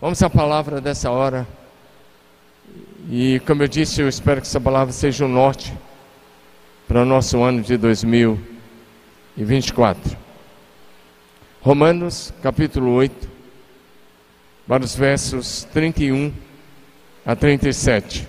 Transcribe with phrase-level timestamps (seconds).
[0.00, 1.44] Vamos à palavra dessa hora.
[3.10, 5.76] E como eu disse, eu espero que essa palavra seja o um norte
[6.86, 10.16] para o nosso ano de 2024.
[11.60, 13.28] Romanos capítulo 8,
[14.68, 16.32] para os versos 31
[17.26, 18.28] a 37.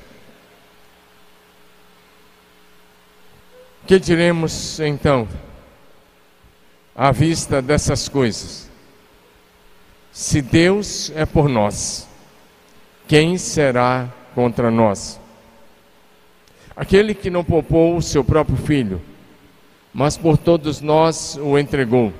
[3.85, 5.27] Que diremos então
[6.95, 8.68] à vista dessas coisas?
[10.11, 12.07] Se Deus é por nós,
[13.07, 15.19] quem será contra nós?
[16.75, 19.01] Aquele que não poupou o seu próprio filho,
[19.93, 22.13] mas por todos nós o entregou.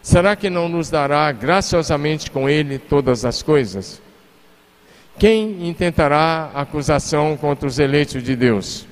[0.00, 4.00] Será que não nos dará graciosamente com ele todas as coisas?
[5.18, 8.86] Quem intentará acusação contra os eleitos de Deus?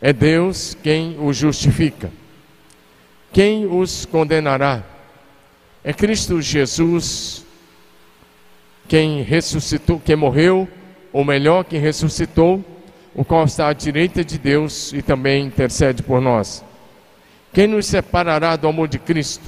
[0.00, 2.10] É Deus quem os justifica.
[3.32, 4.82] Quem os condenará?
[5.84, 7.44] É Cristo Jesus
[8.88, 10.68] quem ressuscitou, quem morreu,
[11.12, 12.62] ou melhor, quem ressuscitou,
[13.14, 16.64] o qual está à direita de Deus e também intercede por nós.
[17.52, 19.44] Quem nos separará do amor de Cristo?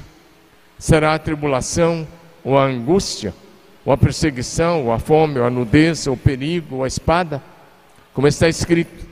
[0.78, 2.06] Será a tribulação,
[2.42, 3.34] ou a angústia,
[3.84, 7.42] ou a perseguição, ou a fome, ou a nudez, ou o perigo, ou a espada?
[8.12, 9.06] Como está escrito: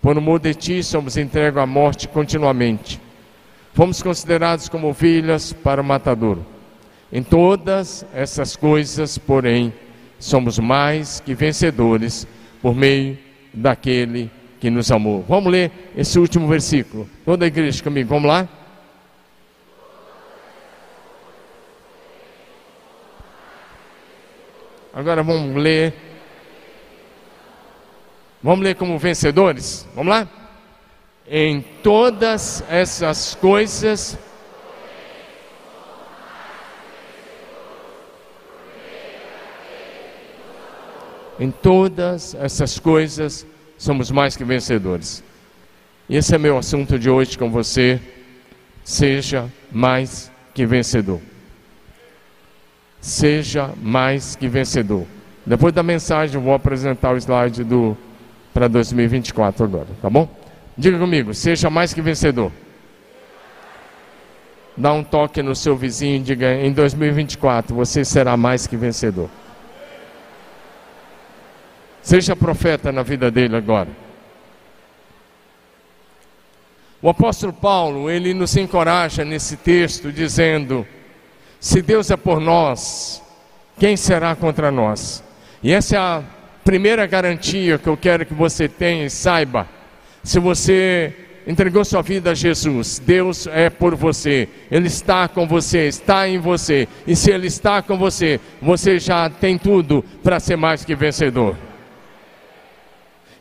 [0.00, 3.00] por amor de ti somos entregues à morte continuamente.
[3.74, 6.44] Fomos considerados como ovelhas para o matadouro.
[7.12, 9.72] Em todas essas coisas, porém,
[10.18, 12.26] somos mais que vencedores
[12.62, 13.18] por meio
[13.52, 14.30] daquele
[14.60, 15.24] que nos amou.
[15.28, 17.08] Vamos ler esse último versículo.
[17.24, 18.48] Toda a igreja comigo, vamos lá?
[24.92, 25.94] Agora vamos ler
[28.42, 29.86] Vamos ler como vencedores?
[29.94, 30.26] Vamos lá?
[31.28, 34.18] Em todas essas coisas.
[41.40, 43.46] Em todas essas coisas
[43.78, 45.24] somos mais que vencedores.
[46.06, 47.98] E esse é meu assunto de hoje com você.
[48.84, 51.18] Seja mais que vencedor.
[53.00, 55.06] Seja mais que vencedor.
[55.46, 57.96] Depois da mensagem, eu vou apresentar o slide do
[58.52, 60.28] para 2024 agora, tá bom?
[60.76, 62.52] Diga comigo, seja mais que vencedor.
[64.76, 69.30] Dá um toque no seu vizinho e diga: em 2024 você será mais que vencedor.
[72.02, 73.88] Seja profeta na vida dele agora.
[77.02, 80.86] O apóstolo Paulo, ele nos encoraja nesse texto dizendo:
[81.58, 83.22] se Deus é por nós,
[83.78, 85.24] quem será contra nós?
[85.62, 86.22] E essa é a
[86.62, 89.66] primeira garantia que eu quero que você tenha e saiba:
[90.22, 91.14] se você
[91.46, 96.38] entregou sua vida a Jesus, Deus é por você, Ele está com você, está em
[96.38, 100.94] você, e se Ele está com você, você já tem tudo para ser mais que
[100.94, 101.56] vencedor.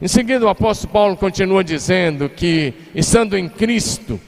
[0.02, 4.20] Em seguida, o apóstolo Paulo continua dizendo que, estando em Cristo,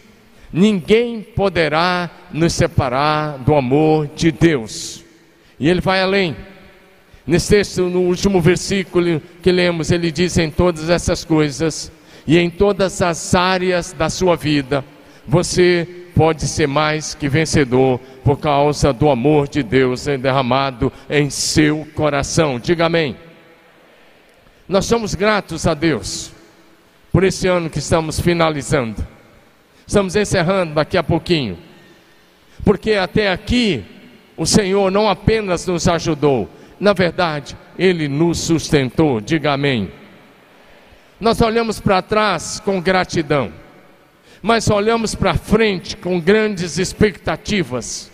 [0.52, 5.02] ninguém poderá nos separar do amor de Deus.
[5.58, 6.36] E ele vai além.
[7.26, 11.90] Nesse texto, no último versículo que lemos, ele diz: em todas essas coisas
[12.28, 14.84] e em todas as áreas da sua vida,
[15.26, 21.88] você pode ser mais que vencedor por causa do amor de Deus derramado em seu
[21.96, 22.60] coração.
[22.60, 23.16] Diga amém.
[24.72, 26.32] Nós somos gratos a Deus
[27.12, 29.06] por esse ano que estamos finalizando.
[29.86, 31.58] Estamos encerrando daqui a pouquinho.
[32.64, 33.84] Porque até aqui
[34.38, 36.50] o Senhor não apenas nos ajudou,
[36.80, 39.92] na verdade, Ele nos sustentou, diga amém.
[41.20, 43.52] Nós olhamos para trás com gratidão,
[44.42, 48.10] mas olhamos para frente com grandes expectativas,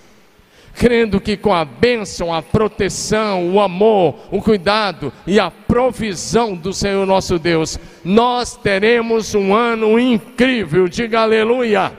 [0.78, 6.72] crendo que com a bênção, a proteção, o amor, o cuidado e a provisão do
[6.72, 11.92] Senhor nosso Deus, nós teremos um ano incrível, diga aleluia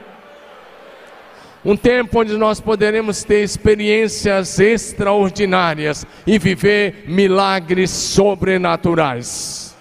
[1.65, 9.76] um tempo onde nós poderemos ter experiências extraordinárias e viver milagres sobrenaturais.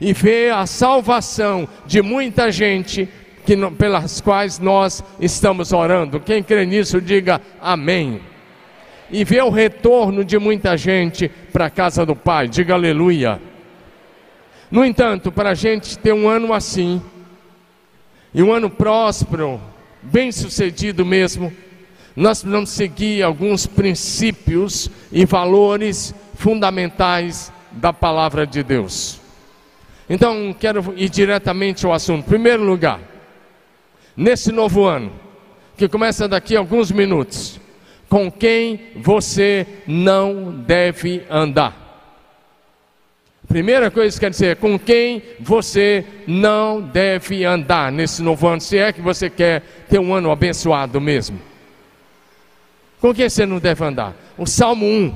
[0.00, 3.08] E ver a salvação de muita gente
[3.44, 6.20] que, pelas quais nós estamos orando.
[6.20, 8.20] Quem crê nisso, diga amém.
[9.10, 13.40] E ver o retorno de muita gente para a casa do Pai, diga aleluia.
[14.70, 17.00] No entanto, para a gente ter um ano assim,
[18.34, 19.60] e um ano próspero,
[20.02, 21.52] bem sucedido mesmo,
[22.16, 29.20] nós precisamos seguir alguns princípios e valores fundamentais da palavra de Deus.
[30.08, 32.26] Então, quero ir diretamente ao assunto.
[32.26, 33.00] Em primeiro lugar,
[34.16, 35.12] nesse novo ano,
[35.76, 37.60] que começa daqui a alguns minutos,
[38.08, 41.84] com quem você não deve andar.
[43.48, 48.78] Primeira coisa que quer dizer, com quem você não deve andar nesse novo ano, se
[48.78, 51.38] é que você quer ter um ano abençoado mesmo.
[53.00, 54.14] Com quem você não deve andar?
[54.38, 55.14] O Salmo 1,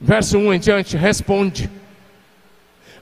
[0.00, 1.68] verso 1 em diante, responde: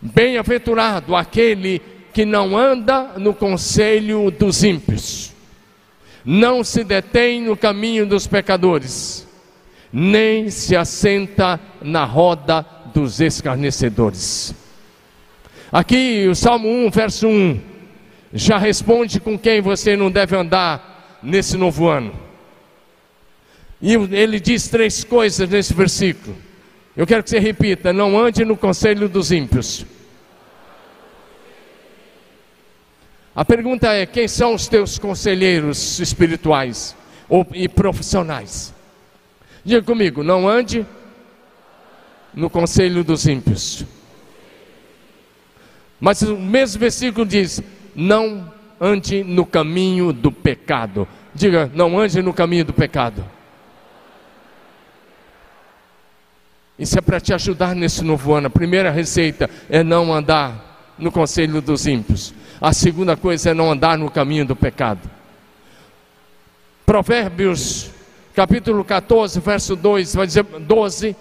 [0.00, 5.32] Bem-aventurado aquele que não anda no conselho dos ímpios,
[6.22, 9.26] não se detém no caminho dos pecadores,
[9.90, 14.54] nem se assenta na roda dos escarnecedores.
[15.72, 17.60] Aqui o Salmo 1, verso 1,
[18.34, 22.12] já responde com quem você não deve andar nesse novo ano.
[23.80, 26.36] E ele diz três coisas nesse versículo.
[26.96, 29.84] Eu quero que você repita: não ande no conselho dos ímpios.
[33.34, 36.94] A pergunta é: quem são os teus conselheiros espirituais
[37.52, 38.72] e profissionais?
[39.64, 40.86] Diga comigo: não ande
[42.32, 43.84] no conselho dos ímpios.
[45.98, 47.62] Mas o mesmo versículo diz:
[47.94, 51.08] não ande no caminho do pecado.
[51.34, 53.24] Diga, não ande no caminho do pecado.
[56.78, 58.48] Isso é para te ajudar nesse novo ano.
[58.48, 62.34] A primeira receita é não andar no conselho dos ímpios.
[62.60, 65.00] A segunda coisa é não andar no caminho do pecado.
[66.86, 67.90] Provérbios,
[68.34, 71.16] capítulo 14, verso 2, vai dizer 12,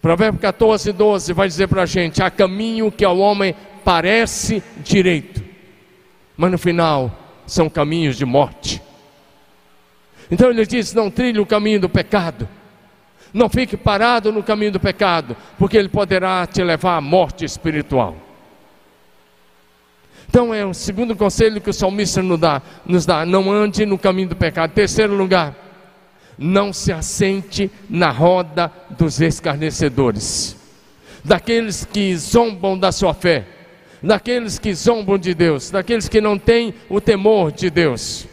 [0.00, 3.54] Provérbio 14, 12 vai dizer para a gente: há caminho que ao homem
[3.84, 5.42] parece direito,
[6.36, 7.14] mas no final
[7.46, 8.82] são caminhos de morte.
[10.30, 12.48] Então ele diz: não trilhe o caminho do pecado,
[13.32, 18.16] não fique parado no caminho do pecado, porque ele poderá te levar à morte espiritual.
[20.30, 23.98] Então é o segundo conselho que o salmista nos dá, nos dá: não ande no
[23.98, 24.70] caminho do pecado.
[24.70, 25.56] Terceiro lugar,
[26.38, 30.56] não se assente na roda dos escarnecedores,
[31.24, 33.44] daqueles que zombam da sua fé,
[34.00, 38.28] daqueles que zombam de Deus, daqueles que não têm o temor de Deus.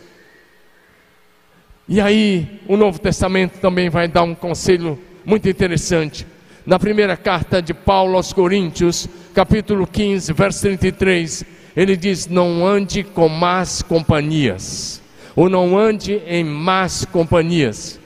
[1.90, 6.28] E aí, o Novo Testamento também vai dar um conselho muito interessante.
[6.64, 13.04] Na primeira carta de Paulo aos Coríntios, capítulo 15, verso 33, ele diz: Não ande
[13.04, 15.02] com más companhias
[15.38, 18.00] ou não ande em más companhias.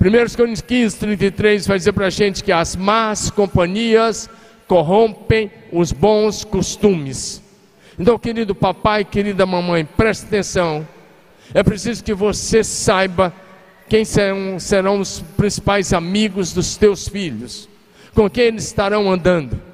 [0.00, 4.28] 1 Coríntios 15, 33 vai dizer para a gente que as más companhias
[4.66, 7.40] corrompem os bons costumes.
[7.96, 10.86] Então, querido papai, querida mamãe, preste atenção.
[11.54, 13.32] É preciso que você saiba
[13.88, 17.68] quem serão, serão os principais amigos dos teus filhos,
[18.14, 19.67] com quem eles estarão andando.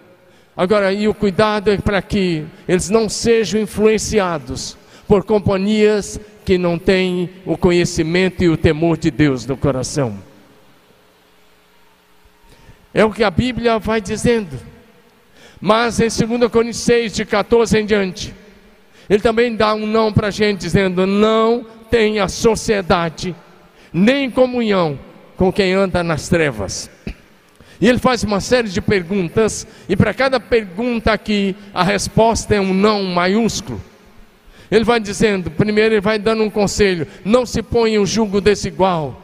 [0.56, 4.76] Agora, e o cuidado é para que eles não sejam influenciados
[5.08, 10.18] por companhias que não têm o conhecimento e o temor de Deus no coração.
[12.92, 14.56] É o que a Bíblia vai dizendo.
[15.60, 18.34] Mas em 2 Coríntios 6, de 14 em diante,
[19.08, 23.34] ele também dá um não para a gente, dizendo: não tenha sociedade,
[23.92, 24.98] nem comunhão
[25.36, 26.90] com quem anda nas trevas.
[27.80, 32.60] E ele faz uma série de perguntas, e para cada pergunta aqui, a resposta é
[32.60, 33.80] um não maiúsculo.
[34.70, 39.20] Ele vai dizendo, primeiro ele vai dando um conselho: não se ponha um jugo desigual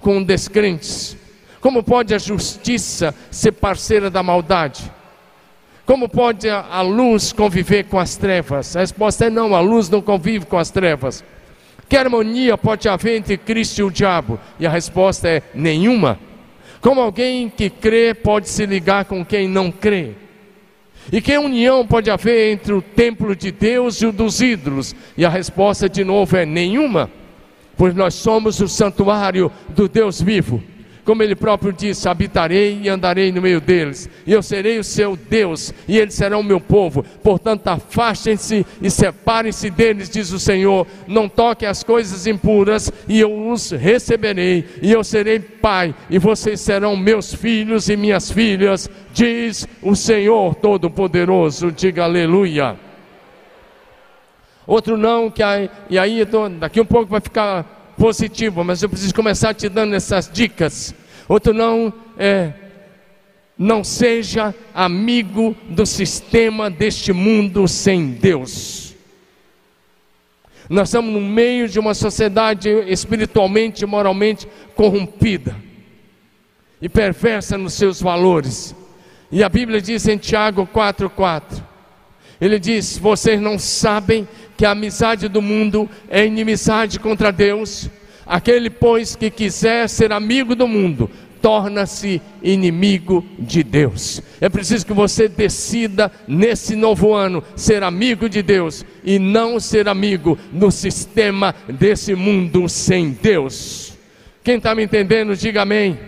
[0.00, 1.16] com descrentes.
[1.60, 4.90] Como pode a justiça ser parceira da maldade?
[5.84, 8.76] Como pode a luz conviver com as trevas?
[8.76, 11.24] A resposta é não, a luz não convive com as trevas.
[11.88, 14.38] Que harmonia pode haver entre Cristo e o diabo?
[14.58, 16.18] E a resposta é nenhuma.
[16.80, 20.12] Como alguém que crê pode se ligar com quem não crê?
[21.12, 24.94] E que união pode haver entre o templo de Deus e o dos ídolos?
[25.16, 27.10] E a resposta de novo é nenhuma,
[27.76, 30.62] pois nós somos o santuário do Deus vivo.
[31.10, 35.16] Como ele próprio disse: habitarei e andarei no meio deles, e eu serei o seu
[35.16, 37.04] Deus, e eles serão o meu povo.
[37.20, 40.86] Portanto, afastem-se e separem-se deles, diz o Senhor.
[41.08, 46.60] Não toquem as coisas impuras, e eu os receberei, e eu serei pai, e vocês
[46.60, 51.72] serão meus filhos e minhas filhas, diz o Senhor Todo-Poderoso.
[51.72, 52.76] Diga aleluia.
[54.64, 56.24] Outro não, que aí, e aí
[56.60, 60.94] daqui um pouco vai ficar positivo, mas eu preciso começar te dando essas dicas.
[61.30, 62.52] Outro não é
[63.56, 68.96] não seja amigo do sistema deste mundo sem Deus.
[70.68, 75.54] Nós estamos no meio de uma sociedade espiritualmente e moralmente corrompida
[76.82, 78.74] e perversa nos seus valores.
[79.30, 81.62] E a Bíblia diz em Tiago 4,4:
[82.40, 87.88] Ele diz: Vocês não sabem que a amizade do mundo é inimizade contra Deus?
[88.30, 91.10] Aquele, pois, que quiser ser amigo do mundo,
[91.42, 94.22] torna-se inimigo de Deus.
[94.40, 99.88] É preciso que você decida nesse novo ano ser amigo de Deus e não ser
[99.88, 103.94] amigo no sistema desse mundo sem Deus.
[104.44, 105.98] Quem está me entendendo, diga amém.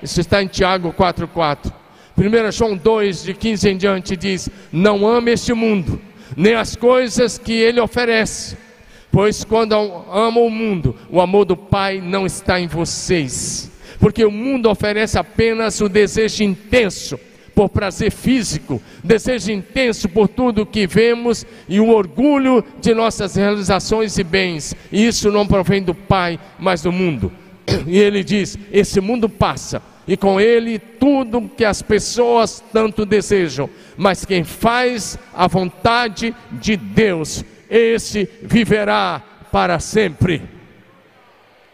[0.00, 1.72] Isso está em Tiago 4,4.
[2.16, 6.00] 1 João 2, de 15 em diante, diz: Não ame este mundo,
[6.36, 8.67] nem as coisas que ele oferece
[9.10, 13.70] Pois quando amam o mundo, o amor do Pai não está em vocês.
[13.98, 17.18] Porque o mundo oferece apenas o desejo intenso
[17.54, 24.16] por prazer físico, desejo intenso por tudo que vemos e o orgulho de nossas realizações
[24.16, 24.76] e bens.
[24.92, 27.32] E isso não provém do Pai, mas do mundo.
[27.86, 33.68] E ele diz: esse mundo passa, e com ele tudo que as pessoas tanto desejam,
[33.96, 40.42] mas quem faz a vontade de Deus esse viverá para sempre.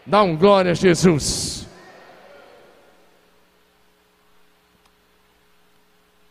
[0.05, 1.67] Dá um glória a Jesus.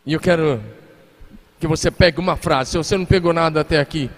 [0.05, 0.61] E eu quero
[1.59, 2.71] que você pegue uma frase.
[2.71, 4.09] Se você não pegou nada até aqui,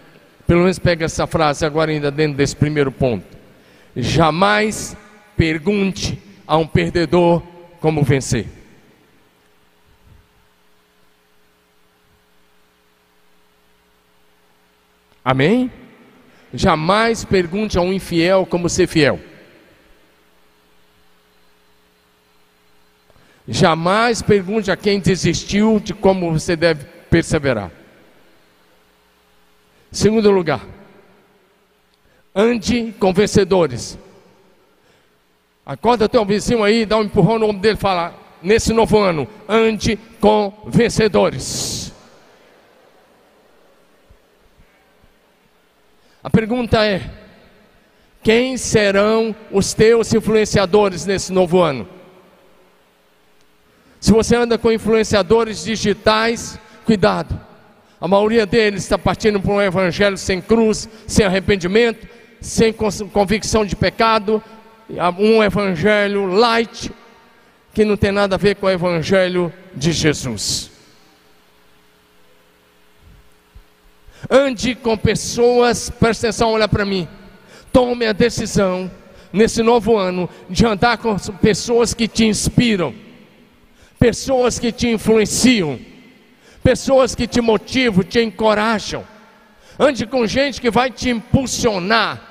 [0.45, 3.25] pelo menos pegue essa frase agora ainda dentro desse primeiro ponto.
[3.95, 4.95] Jamais
[5.35, 7.41] pergunte a um perdedor
[7.79, 8.56] como vencer.
[15.27, 15.69] Amém?
[16.53, 19.19] Jamais pergunte a um infiel como ser fiel.
[23.45, 27.69] Jamais pergunte a quem desistiu de como você deve perseverar.
[29.91, 30.65] Segundo lugar,
[32.33, 33.99] ande com vencedores.
[35.65, 39.27] Acorda teu vizinho aí, dá um empurrão no ombro dele e fala: nesse novo ano,
[39.45, 41.86] ande com vencedores.
[46.23, 47.01] A pergunta é:
[48.23, 51.87] quem serão os teus influenciadores nesse novo ano?
[53.99, 57.39] Se você anda com influenciadores digitais, cuidado.
[57.99, 62.07] A maioria deles está partindo para um evangelho sem cruz, sem arrependimento,
[62.39, 64.41] sem convicção de pecado,
[65.17, 66.91] um evangelho light,
[67.73, 70.76] que não tem nada a ver com o evangelho de Jesus.
[74.29, 77.07] Ande com pessoas, presta atenção, olha para mim.
[77.71, 78.89] Tome a decisão
[79.31, 82.93] nesse novo ano de andar com pessoas que te inspiram,
[83.99, 85.79] pessoas que te influenciam,
[86.63, 89.05] pessoas que te motivam, te encorajam.
[89.79, 92.21] Ande com gente que vai te impulsionar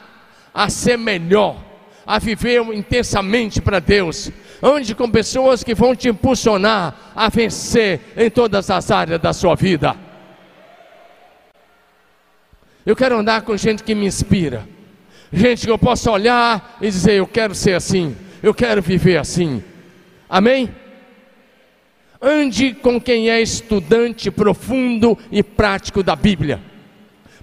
[0.52, 1.56] a ser melhor,
[2.04, 4.32] a viver intensamente para Deus.
[4.60, 9.54] Ande com pessoas que vão te impulsionar a vencer em todas as áreas da sua
[9.54, 10.05] vida.
[12.86, 14.66] Eu quero andar com gente que me inspira.
[15.32, 18.16] Gente que eu possa olhar e dizer: Eu quero ser assim.
[18.40, 19.62] Eu quero viver assim.
[20.28, 20.72] Amém?
[22.22, 26.60] Ande com quem é estudante profundo e prático da Bíblia.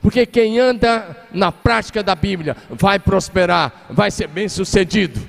[0.01, 5.21] Porque quem anda na prática da Bíblia vai prosperar, vai ser bem sucedido.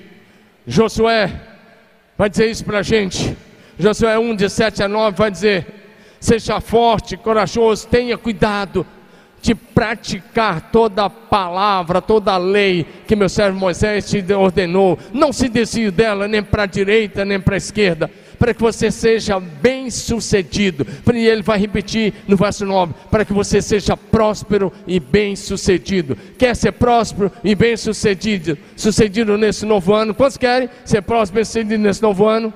[0.66, 1.30] Josué
[2.16, 3.36] vai dizer isso para a gente.
[3.78, 5.66] Josué 1, de 7 a 9 vai dizer:
[6.20, 8.86] Seja forte, corajoso, tenha cuidado
[9.44, 14.98] de praticar toda a palavra, toda a lei que meu servo Moisés te ordenou.
[15.12, 18.90] Não se desvie dela, nem para a direita, nem para a esquerda, para que você
[18.90, 20.86] seja bem sucedido.
[21.12, 26.16] E ele vai repetir no verso 9: para que você seja próspero e bem sucedido.
[26.38, 30.14] Quer ser próspero e bem sucedido, sucedido nesse novo ano?
[30.14, 32.50] Quantos querem ser próspero e bem sucedido nesse novo ano?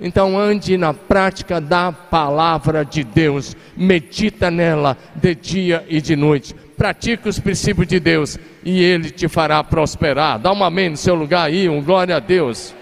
[0.00, 6.52] Então ande na prática da palavra de Deus, medita nela de dia e de noite,
[6.52, 10.38] pratique os princípios de Deus e Ele te fará prosperar.
[10.38, 12.74] Dá um amém no seu lugar aí, um glória a Deus.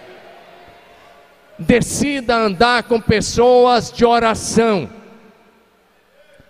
[1.58, 4.88] Decida andar com pessoas de oração.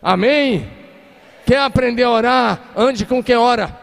[0.00, 0.71] Amém?
[1.45, 2.61] Quer aprender a orar?
[2.76, 3.78] Ande com quem ora.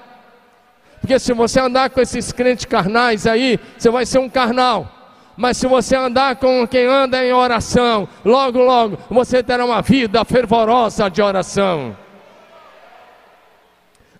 [1.02, 4.99] Porque se você andar com esses crentes carnais aí, você vai ser um carnal.
[5.40, 10.26] Mas se você andar com quem anda em oração, logo, logo você terá uma vida
[10.26, 11.96] fervorosa de oração.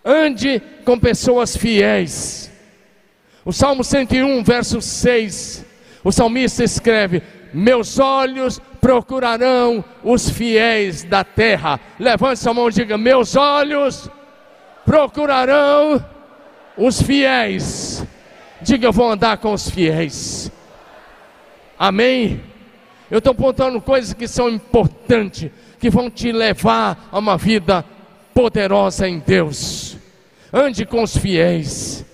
[0.02, 2.50] Ande com pessoas fiéis.
[3.44, 5.66] O Salmo 101, verso 6,
[6.02, 7.22] o salmista escreve:
[7.52, 11.78] Meus olhos procurarão os fiéis da terra.
[11.98, 14.08] Levante sua mão e diga: Meus olhos
[14.86, 16.02] procurarão
[16.78, 18.06] os fiéis.
[18.62, 20.50] Diga: Eu vou andar com os fiéis.
[21.80, 22.42] Amém?
[23.10, 27.82] Eu estou apontando coisas que são importantes, que vão te levar a uma vida
[28.34, 29.96] poderosa em Deus.
[30.52, 32.04] Ande com os fiéis.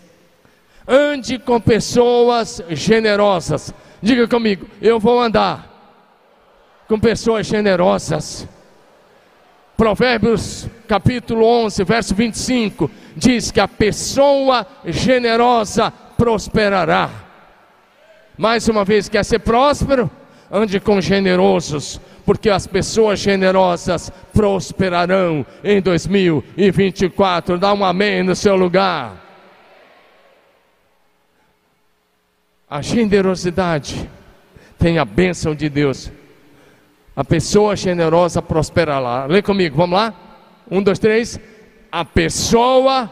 [0.87, 3.75] Ande com pessoas generosas.
[4.01, 5.69] Diga comigo, eu vou andar
[6.87, 8.47] com pessoas generosas.
[9.77, 17.26] Provérbios capítulo 11, verso 25 diz que a pessoa generosa prosperará.
[18.37, 20.11] Mais uma vez, quer ser próspero?
[20.51, 27.59] Ande com generosos, porque as pessoas generosas prosperarão em 2024.
[27.59, 29.25] Dá um amém no seu lugar.
[32.69, 34.09] A generosidade
[34.79, 36.11] tem a bênção de Deus.
[37.15, 39.25] A pessoa generosa prosperará.
[39.25, 40.15] Lê comigo, vamos lá?
[40.71, 41.41] Um, dois, três.
[41.91, 43.11] A pessoa.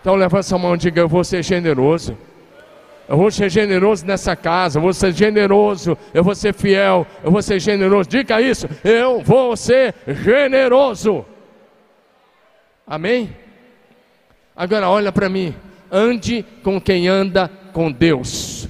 [0.00, 2.16] Então levanta sua mão e diga: Eu vou ser generoso.
[3.10, 7.32] Eu vou ser generoso nessa casa, eu vou ser generoso, eu vou ser fiel, eu
[7.32, 8.08] vou ser generoso.
[8.08, 11.26] Diga isso, eu vou ser generoso.
[12.86, 13.36] Amém?
[14.54, 15.52] Agora olha para mim,
[15.90, 18.68] ande com quem anda com Deus.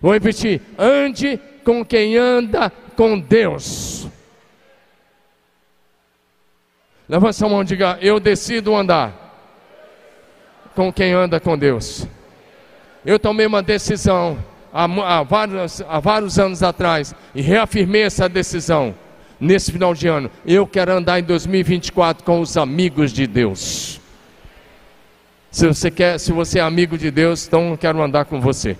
[0.00, 4.08] Vou repetir, ande com quem anda com Deus.
[7.06, 9.12] Levanta sua mão e diga: Eu decido andar
[10.74, 12.08] com quem anda com Deus
[13.04, 14.38] eu tomei uma decisão
[14.72, 18.94] há, há, vários, há vários anos atrás e reafirmei essa decisão
[19.38, 20.30] nesse final de ano.
[20.46, 24.00] Eu quero andar em 2024 com os amigos de Deus.
[25.50, 28.76] Se você quer, se você é amigo de Deus, então eu quero andar com você.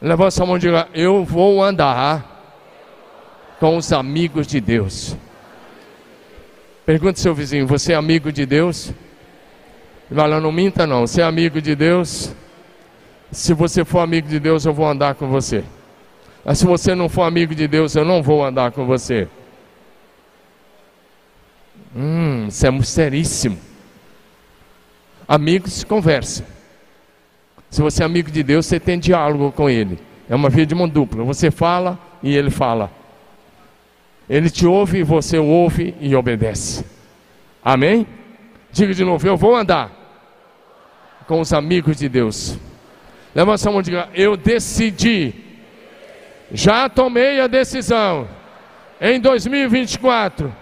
[0.00, 2.28] Levanta sua mão e diga: Eu vou andar
[3.58, 5.16] com os amigos de Deus.
[6.86, 8.92] Pergunte seu vizinho: Você é amigo de Deus?
[10.08, 11.06] Vai lá, não minta não.
[11.06, 12.32] Você é amigo de Deus?
[13.32, 15.64] Se você for amigo de Deus, eu vou andar com você.
[16.44, 19.26] Mas se você não for amigo de Deus, eu não vou andar com você.
[21.96, 23.58] Hum, isso é seríssimo.
[25.26, 26.44] Amigos conversam.
[27.70, 29.98] Se você é amigo de Deus, você tem diálogo com Ele.
[30.28, 31.24] É uma via de mão dupla.
[31.24, 32.90] Você fala e Ele fala.
[34.28, 36.84] Ele te ouve você ouve e obedece.
[37.64, 38.06] Amém?
[38.70, 39.90] Diga de novo: eu vou andar
[41.26, 42.58] com os amigos de Deus.
[43.34, 45.34] Levanta sua mão e diga: Eu decidi.
[46.50, 48.28] Já tomei a decisão.
[49.00, 50.54] Em 2024,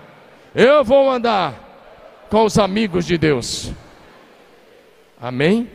[0.55, 3.73] eu vou andar com os amigos de Deus.
[5.21, 5.69] Amém?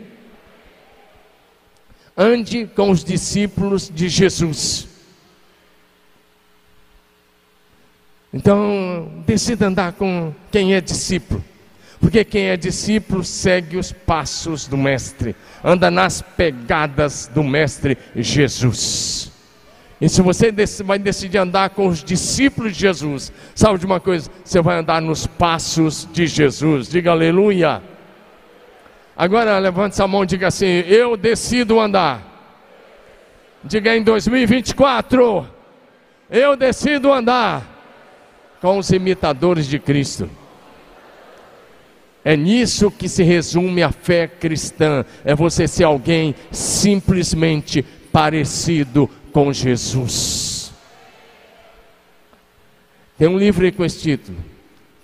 [2.18, 4.88] Ande com os discípulos de Jesus.
[8.34, 11.44] Então, decida andar com quem é discípulo.
[12.06, 19.32] Porque quem é discípulo segue os passos do Mestre, anda nas pegadas do Mestre Jesus.
[20.00, 24.30] E se você vai decidir andar com os discípulos de Jesus, sabe de uma coisa?
[24.44, 26.90] Você vai andar nos passos de Jesus.
[26.90, 27.82] Diga aleluia.
[29.18, 32.22] Agora levante a mão e diga assim: Eu decido andar.
[33.64, 35.48] Diga em 2024:
[36.30, 37.64] Eu decido andar
[38.62, 40.30] com os imitadores de Cristo.
[42.28, 49.54] É nisso que se resume a fé cristã: é você ser alguém simplesmente parecido com
[49.54, 50.74] Jesus.
[53.16, 54.40] Tem um livro aí com esse título: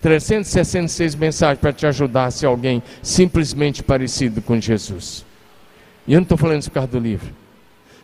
[0.01, 5.23] 366 mensagens para te ajudar a ser alguém simplesmente parecido com Jesus.
[6.07, 7.31] E eu não estou falando isso por causa do livro.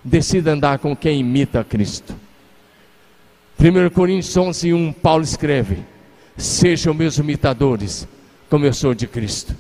[0.04, 2.14] Decida andar com quem imita Cristo.
[3.60, 5.80] 1 Coríntios 11, 1, Paulo escreve:
[6.38, 8.08] Sejam meus imitadores
[8.50, 9.56] como eu sou de Cristo.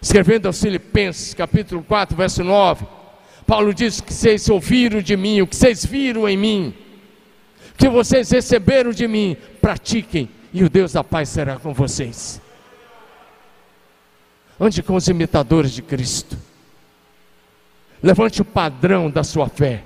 [0.00, 2.86] Escrevendo aos Filipenses, capítulo 4, verso 9,
[3.46, 6.74] Paulo diz que vocês ouviram de mim, o que vocês viram em mim,
[7.72, 12.40] o que vocês receberam de mim, pratiquem, e o Deus da paz será com vocês.
[14.58, 16.36] Ande com os imitadores de Cristo.
[18.02, 19.84] Levante o padrão da sua fé.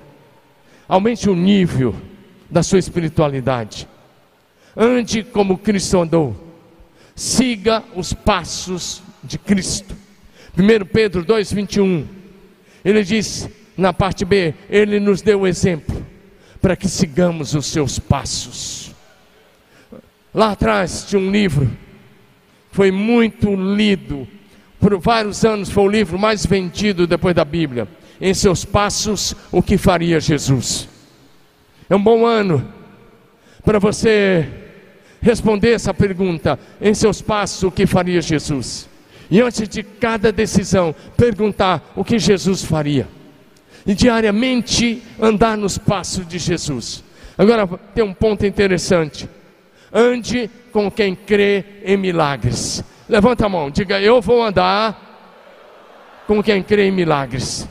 [0.87, 1.95] Aumente o nível
[2.49, 3.87] da sua espiritualidade.
[4.75, 6.50] Ande como Cristo andou
[7.15, 9.95] siga os passos de Cristo.
[10.57, 12.05] 1 Pedro 2,21,
[12.83, 16.05] ele diz na parte B: Ele nos deu o exemplo
[16.61, 18.93] para que sigamos os seus passos.
[20.33, 21.69] Lá atrás tinha um livro,
[22.71, 24.27] foi muito lido,
[24.79, 27.87] por vários anos foi o livro mais vendido depois da Bíblia.
[28.19, 30.87] Em seus passos, o que faria Jesus?
[31.89, 32.71] É um bom ano
[33.63, 34.47] para você
[35.21, 38.89] responder essa pergunta em seus passos: o que faria Jesus?
[39.29, 43.07] E antes de cada decisão, perguntar o que Jesus faria.
[43.85, 47.03] E diariamente andar nos passos de Jesus.
[47.37, 49.27] Agora tem um ponto interessante.
[49.91, 52.83] Ande com quem crê em milagres.
[53.07, 55.09] Levanta a mão, diga: Eu vou andar
[56.27, 57.67] com quem crê em milagres.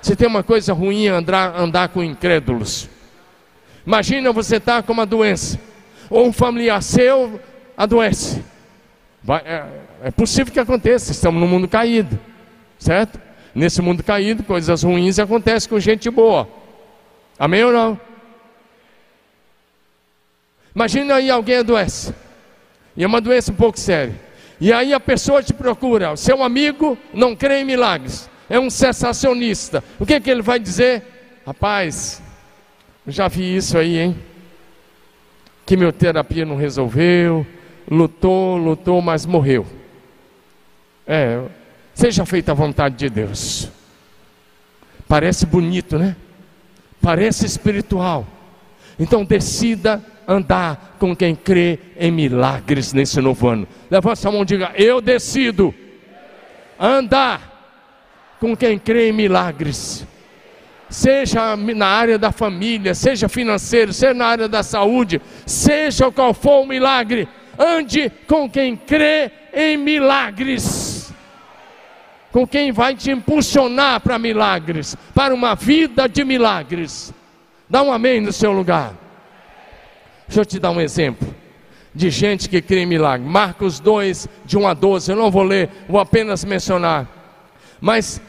[0.00, 2.88] Se tem uma coisa ruim andar, andar com incrédulos.
[3.86, 5.58] Imagina você estar tá com uma doença,
[6.10, 7.40] ou um familiar seu
[7.76, 8.42] adoece.
[9.22, 9.64] Vai, é,
[10.04, 12.18] é possível que aconteça, estamos no mundo caído,
[12.78, 13.20] certo?
[13.54, 16.48] Nesse mundo caído, coisas ruins acontecem com gente boa.
[17.38, 18.00] Amém ou não?
[20.74, 22.14] Imagina aí alguém adoece.
[22.96, 24.14] E é uma doença um pouco séria.
[24.60, 28.70] E aí a pessoa te procura, o seu amigo não crê em milagres, é um
[28.70, 29.84] sensacionista.
[29.98, 31.02] O que, é que ele vai dizer?
[31.46, 32.22] Rapaz,
[33.06, 34.16] já vi isso aí, hein?
[35.66, 37.44] Quimioterapia não resolveu,
[37.90, 39.66] lutou, lutou, mas morreu.
[41.04, 41.42] É,
[41.92, 43.68] seja feita a vontade de Deus.
[45.08, 46.16] Parece bonito, né?
[47.02, 48.26] Parece espiritual.
[48.98, 53.68] Então decida andar com quem crê em milagres nesse novo ano.
[53.90, 55.74] Levanta a mão e diga: Eu decido
[56.78, 60.06] andar com quem crê em milagres.
[60.88, 66.62] Seja na área da família, seja financeiro, seja na área da saúde, seja qual for
[66.62, 71.12] o milagre, ande com quem crê em milagres.
[72.30, 77.12] Com quem vai te impulsionar para milagres, para uma vida de milagres.
[77.68, 78.94] Dá um amém no seu lugar.
[80.28, 81.34] Deixa eu te dar um exemplo
[81.96, 83.26] de gente que crê em milagre.
[83.26, 85.10] Marcos 2, de 1 a 12.
[85.10, 87.08] Eu não vou ler, vou apenas mencionar.
[87.80, 88.20] Mas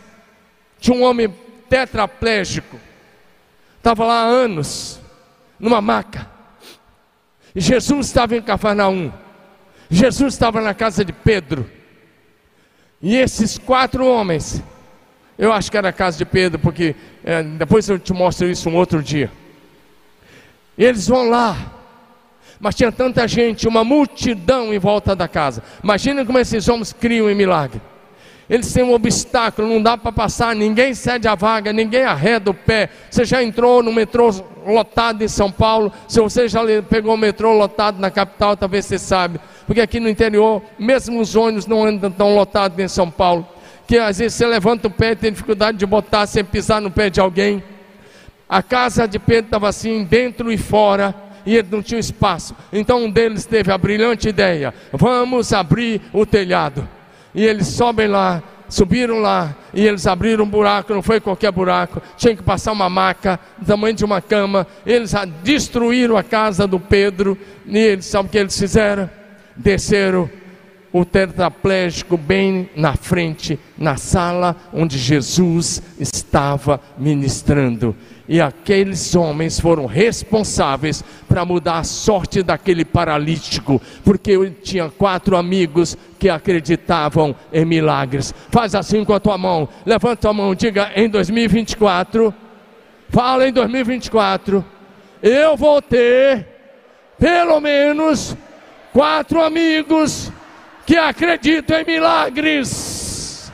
[0.80, 1.28] tinha um homem
[1.70, 2.80] tetraplégico,
[3.78, 5.00] estava lá há anos,
[5.60, 6.28] numa maca.
[7.56, 9.12] E Jesus estava em Cafarnaum.
[9.90, 11.70] Jesus estava na casa de Pedro.
[13.02, 14.62] E esses quatro homens,
[15.38, 18.70] eu acho que era a casa de Pedro, porque é, depois eu te mostro isso
[18.70, 19.32] um outro dia.
[20.78, 21.56] Eles vão lá,
[22.60, 25.64] mas tinha tanta gente, uma multidão em volta da casa.
[25.84, 27.82] Imagina como esses homens criam em milagre.
[28.50, 32.54] Eles têm um obstáculo, não dá para passar, ninguém cede a vaga, ninguém arreda o
[32.54, 32.90] pé.
[33.10, 34.34] Você já entrou no metrô
[34.66, 35.92] lotado em São Paulo?
[36.08, 39.40] Se você já pegou o metrô lotado na capital, talvez você sabe.
[39.66, 43.46] Porque aqui no interior, mesmo os ônibus não andam tão lotados em São Paulo.
[43.86, 46.90] Que às vezes você levanta o pé e tem dificuldade de botar sem pisar no
[46.90, 47.62] pé de alguém.
[48.48, 51.14] A casa de Pedro estava assim, dentro e fora
[51.46, 52.56] e ele não tinha espaço.
[52.72, 56.88] Então um deles teve a brilhante ideia: vamos abrir o telhado.
[57.38, 62.02] E eles sobem lá, subiram lá e eles abriram um buraco, não foi qualquer buraco,
[62.18, 64.66] tinha que passar uma maca do tamanho de uma cama.
[64.84, 69.08] Eles destruíram a casa do Pedro e eles sabe o que eles fizeram?
[69.56, 70.28] Desceram
[70.92, 77.96] o tetraplégico bem na frente, na sala onde Jesus estava ministrando
[78.28, 85.38] e aqueles homens foram responsáveis para mudar a sorte daquele paralítico, porque eu tinha quatro
[85.38, 88.34] amigos que acreditavam em milagres.
[88.50, 92.34] Faz assim com a tua mão, levanta a mão, diga em 2024,
[93.10, 94.64] fala em 2024,
[95.22, 96.46] eu vou ter
[97.18, 98.36] pelo menos
[98.92, 100.32] quatro amigos
[100.86, 103.52] que acreditam em milagres.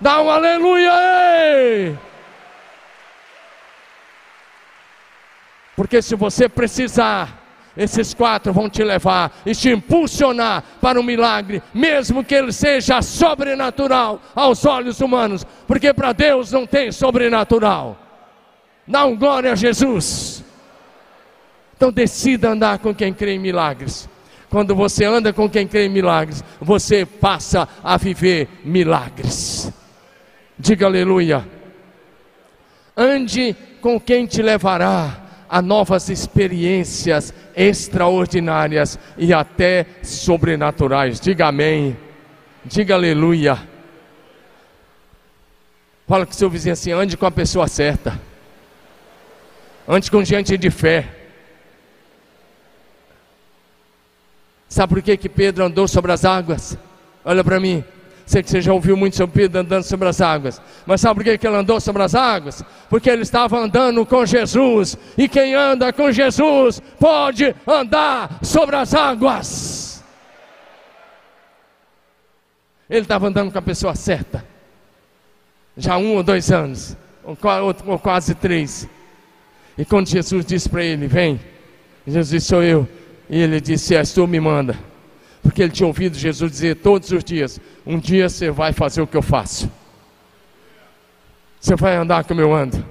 [0.00, 0.92] Dá um aleluia!
[1.52, 2.09] Ei!
[5.80, 11.62] Porque se você precisar, esses quatro vão te levar e te impulsionar para um milagre,
[11.72, 17.98] mesmo que ele seja sobrenatural aos olhos humanos, porque para Deus não tem sobrenatural.
[18.86, 20.44] Dá um glória a Jesus.
[21.74, 24.06] Então decida andar com quem crê em milagres.
[24.50, 29.72] Quando você anda com quem crê em milagres, você passa a viver milagres.
[30.58, 31.48] Diga aleluia.
[32.94, 35.19] Ande com quem te levará
[35.50, 41.18] a novas experiências extraordinárias e até sobrenaturais.
[41.18, 41.96] Diga amém.
[42.64, 43.58] Diga aleluia.
[46.06, 48.20] Fala com seu vizinho assim: ande com a pessoa certa.
[49.88, 51.16] Ande com gente de fé.
[54.68, 56.78] Sabe por que, que Pedro andou sobre as águas?
[57.24, 57.82] Olha para mim.
[58.30, 60.62] Sei que você já ouviu muito sobre Pedro andando sobre as águas.
[60.86, 62.62] Mas sabe por que ele andou sobre as águas?
[62.88, 64.96] Porque ele estava andando com Jesus.
[65.18, 70.04] E quem anda com Jesus pode andar sobre as águas.
[72.88, 74.44] Ele estava andando com a pessoa certa.
[75.76, 76.96] Já um ou dois anos.
[77.24, 77.36] Ou,
[77.84, 78.88] ou quase três.
[79.76, 81.40] E quando Jesus disse para ele: Vem.
[82.06, 82.88] Jesus disse: Sou eu.
[83.28, 84.89] E ele disse: És tu, me manda.
[85.42, 89.06] Porque ele tinha ouvido Jesus dizer todos os dias: Um dia você vai fazer o
[89.06, 89.70] que eu faço.
[91.60, 92.84] Você vai andar como eu ando.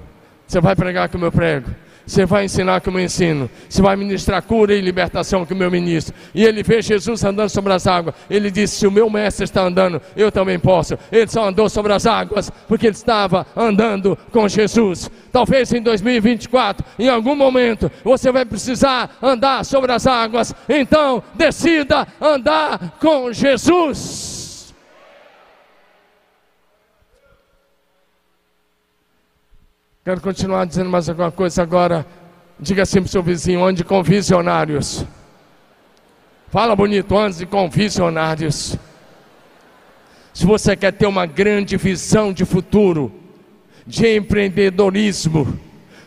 [0.46, 1.70] Você vai pregar como eu prego.
[2.10, 3.48] Você vai ensinar como eu ensino.
[3.68, 6.12] Você vai ministrar cura e libertação como eu ministro.
[6.34, 8.16] E ele vê Jesus andando sobre as águas.
[8.28, 10.98] Ele disse: Se o meu mestre está andando, eu também posso.
[11.12, 15.08] Ele só andou sobre as águas porque ele estava andando com Jesus.
[15.30, 20.52] Talvez em 2024, em algum momento, você vai precisar andar sobre as águas.
[20.68, 24.39] Então, decida andar com Jesus.
[30.10, 32.04] Quero continuar dizendo mais alguma coisa agora.
[32.58, 35.04] Diga assim para o seu vizinho: ande com visionários.
[36.48, 38.76] Fala bonito, ande com visionários.
[40.34, 43.12] Se você quer ter uma grande visão de futuro,
[43.86, 45.56] de empreendedorismo,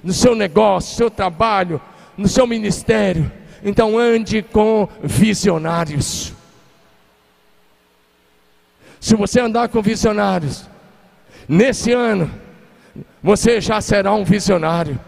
[0.04, 1.80] no seu negócio, no seu trabalho,
[2.18, 3.32] no seu ministério,
[3.64, 6.34] então ande com visionários.
[9.00, 10.70] Se você andar com visionários,
[11.48, 12.43] nesse ano,
[13.22, 15.00] você já será um visionário.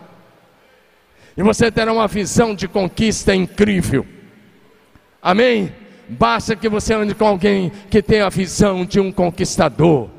[1.38, 4.06] E você terá uma visão de conquista incrível.
[5.22, 5.74] Amém?
[6.08, 10.10] Basta que você ande com alguém que tenha a visão de um conquistador.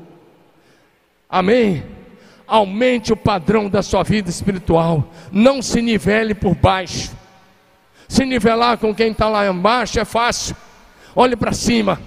[1.29, 1.83] Amém?
[2.45, 5.11] Aumente o padrão da sua vida espiritual.
[5.31, 7.11] Não se nivele por baixo.
[8.07, 10.55] Se nivelar com quem está lá embaixo é fácil.
[11.15, 11.99] Olhe para cima.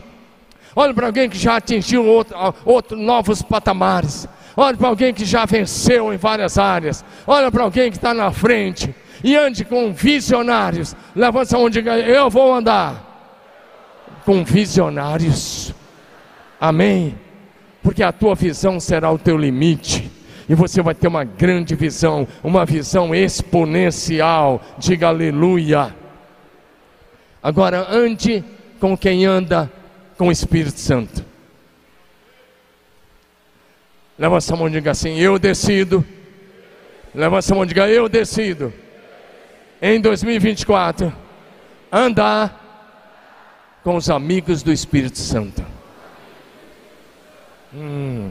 [0.75, 4.29] Olhe para alguém que já atingiu outro, outro, novos patamares.
[4.57, 7.05] Olhe para alguém que já venceu em várias áreas.
[7.27, 8.95] Olha para alguém que está na frente.
[9.23, 10.97] E ande com visionários.
[11.15, 13.11] Levanta e diga: Eu vou andar
[14.25, 15.75] com visionários.
[16.61, 17.19] Amém.
[17.83, 20.11] Porque a tua visão será o teu limite.
[20.49, 24.61] E você vai ter uma grande visão, uma visão exponencial.
[24.79, 25.95] Diga aleluia.
[27.43, 28.45] Agora ande
[28.79, 29.71] com quem anda
[30.19, 31.30] com o Espírito Santo.
[34.21, 36.05] Levanta a mão e diga assim: Eu decido.
[37.15, 38.71] Levanta a mão e diga: Eu decido.
[39.81, 41.11] Em 2024,
[41.91, 45.65] andar com os amigos do Espírito Santo.
[47.73, 48.31] Hum.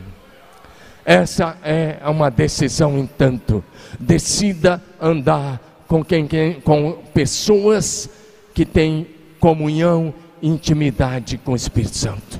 [1.04, 3.64] Essa é uma decisão, entanto.
[4.00, 8.08] Decida andar com quem, quem com pessoas
[8.54, 9.08] que têm
[9.40, 12.40] comunhão, intimidade com o Espírito Santo.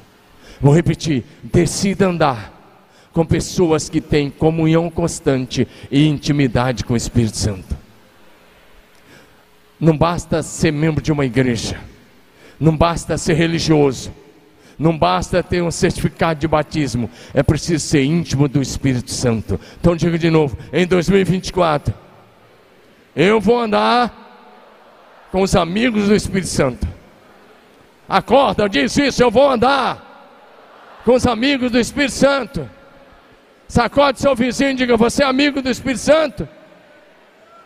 [0.62, 2.59] Vou repetir: decida andar
[3.14, 7.78] com pessoas que têm comunhão constante e intimidade com o Espírito Santo.
[9.80, 11.80] Não basta ser membro de uma igreja,
[12.60, 14.12] não basta ser religioso,
[14.78, 19.60] não basta ter um certificado de batismo, é preciso ser íntimo do Espírito Santo.
[19.80, 21.94] Então diga de novo, em 2024,
[23.16, 24.28] eu vou andar
[25.32, 26.88] com os amigos do Espírito Santo.
[28.08, 32.70] Acorda, diz isso, eu vou andar com os amigos do Espírito Santo.
[33.70, 36.50] Sacode seu vizinho e diga: Você é amigo do Espírito Santo?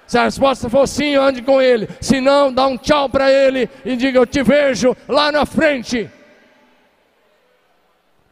[0.05, 1.87] Se a resposta for sim, ande com ele.
[2.01, 6.09] Se não, dá um tchau para ele e diga: Eu te vejo lá na frente.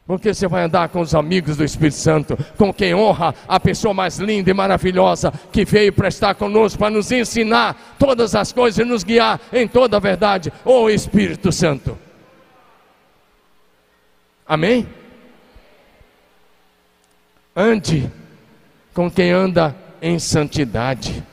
[0.06, 3.94] Porque você vai andar com os amigos do Espírito Santo, com quem honra a pessoa
[3.94, 8.80] mais linda e maravilhosa que veio para estar conosco, para nos ensinar todas as coisas
[8.80, 11.98] e nos guiar em toda a verdade, o Espírito Santo.
[14.46, 15.01] Amém?
[17.56, 18.12] Ande
[18.94, 21.24] com quem anda em santidade.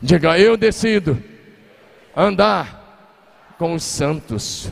[0.00, 1.22] Diga, eu decido
[2.16, 4.70] andar com os santos.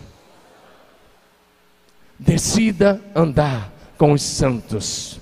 [2.18, 5.20] Decida andar com os santos.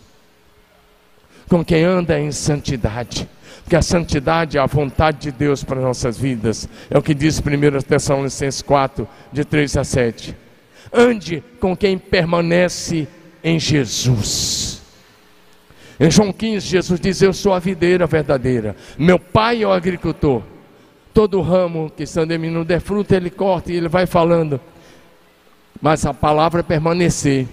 [1.48, 3.28] Com quem anda em santidade.
[3.62, 6.68] Porque a santidade é a vontade de Deus para nossas vidas.
[6.88, 10.36] É o que diz 1 Tessalonicenses 4, de 3 a 7.
[10.92, 13.08] Ande com quem permanece
[13.42, 14.75] em Jesus.
[15.98, 20.42] Em João 15, Jesus diz: Eu sou a videira verdadeira, meu pai é o agricultor.
[21.14, 24.60] Todo ramo que estando em mim não der fruto, ele corta e ele vai falando.
[25.80, 27.46] Mas a palavra permanecer,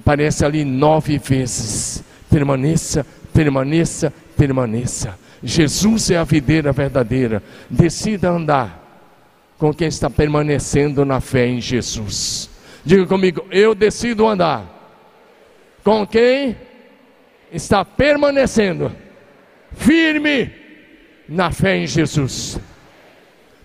[0.00, 5.18] aparece ali nove vezes: permaneça, permaneça, permaneça.
[5.42, 7.40] Jesus é a videira verdadeira.
[7.70, 8.84] Decida andar
[9.56, 12.50] com quem está permanecendo na fé em Jesus.
[12.84, 14.64] Diga comigo, eu decido andar
[15.84, 16.56] com quem
[17.52, 18.92] está permanecendo
[19.72, 20.50] firme
[21.28, 22.58] na fé em Jesus.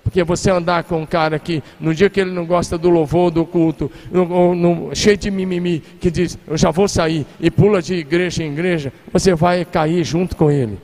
[0.03, 3.31] Porque você andar com um cara que no dia que ele não gosta do louvor,
[3.31, 7.81] do culto, no, no, cheio de mimimi, que diz, eu já vou sair, e pula
[7.81, 10.77] de igreja em igreja, você vai cair junto com ele.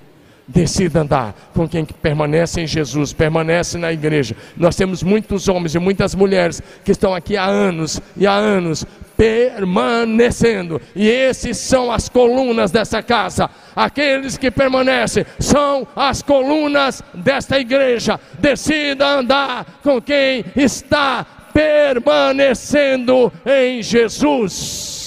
[0.51, 4.35] Decida andar com quem permanece em Jesus, permanece na igreja.
[4.57, 8.83] Nós temos muitos homens e muitas mulheres que estão aqui há anos e há anos
[9.15, 10.81] permanecendo.
[10.95, 13.47] E esses são as colunas dessa casa.
[13.75, 18.19] Aqueles que permanecem são as colunas desta igreja.
[18.39, 24.98] Decida andar com quem está permanecendo em Jesus.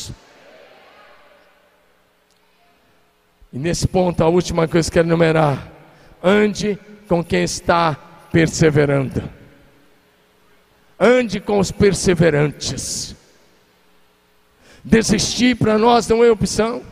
[3.53, 5.71] E nesse ponto, a última coisa que eu quero enumerar:
[6.23, 7.95] ande com quem está
[8.33, 9.23] perseverando.
[10.99, 13.15] Ande com os perseverantes.
[14.83, 16.83] Desistir para nós não é opção.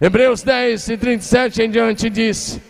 [0.00, 2.60] Hebreus 10 e 37 em diante diz: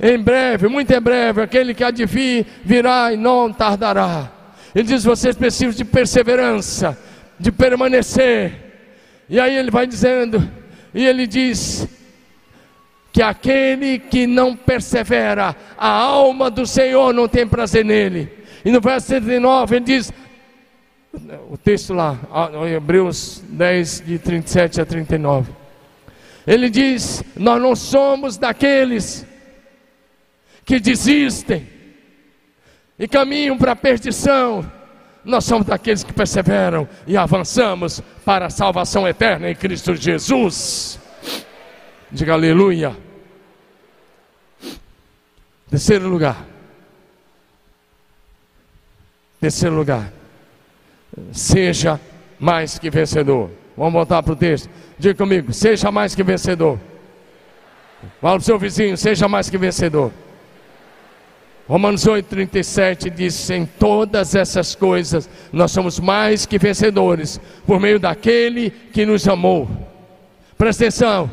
[0.00, 4.30] Em breve, muito em breve, aquele que há de vir virá e não tardará.
[4.72, 6.96] Ele diz: Vocês precisam de perseverança,
[7.40, 8.52] de permanecer.
[9.28, 10.48] E aí ele vai dizendo,
[10.94, 11.88] e ele diz:
[13.12, 18.32] que aquele que não persevera, a alma do Senhor não tem prazer nele.
[18.64, 20.12] E no verso 39 ele diz:
[21.50, 22.18] o texto lá,
[22.74, 25.52] Hebreus 10, de 37 a 39.
[26.46, 29.26] Ele diz: Nós não somos daqueles
[30.64, 31.68] que desistem
[32.98, 34.64] e caminham para a perdição.
[35.24, 40.98] Nós somos daqueles que perseveram e avançamos para a salvação eterna em Cristo Jesus.
[42.10, 42.96] Diga aleluia.
[45.70, 46.44] Terceiro lugar.
[49.40, 50.12] Terceiro lugar
[51.32, 52.00] seja
[52.38, 53.50] mais que vencedor.
[53.76, 54.68] Vamos voltar para o texto.
[54.98, 56.78] Diga comigo, seja mais que vencedor.
[58.20, 60.12] Fala para o seu vizinho, seja mais que vencedor.
[61.68, 68.70] Romanos 8,37 diz: Em todas essas coisas nós somos mais que vencedores, por meio daquele
[68.70, 69.68] que nos amou.
[70.58, 71.30] Presta atenção,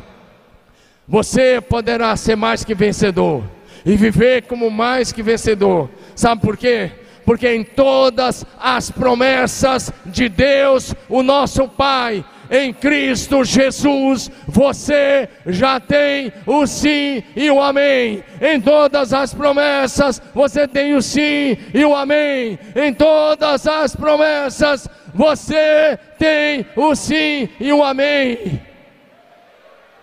[1.06, 3.42] você poderá ser mais que vencedor
[3.84, 5.90] e viver como mais que vencedor.
[6.14, 6.92] Sabe por quê?
[7.30, 15.78] porque em todas as promessas de Deus, o nosso Pai, em Cristo Jesus, você já
[15.78, 18.24] tem o sim e o amém.
[18.40, 22.58] Em todas as promessas, você tem o sim e o amém.
[22.74, 28.60] Em todas as promessas, você tem o sim e o amém.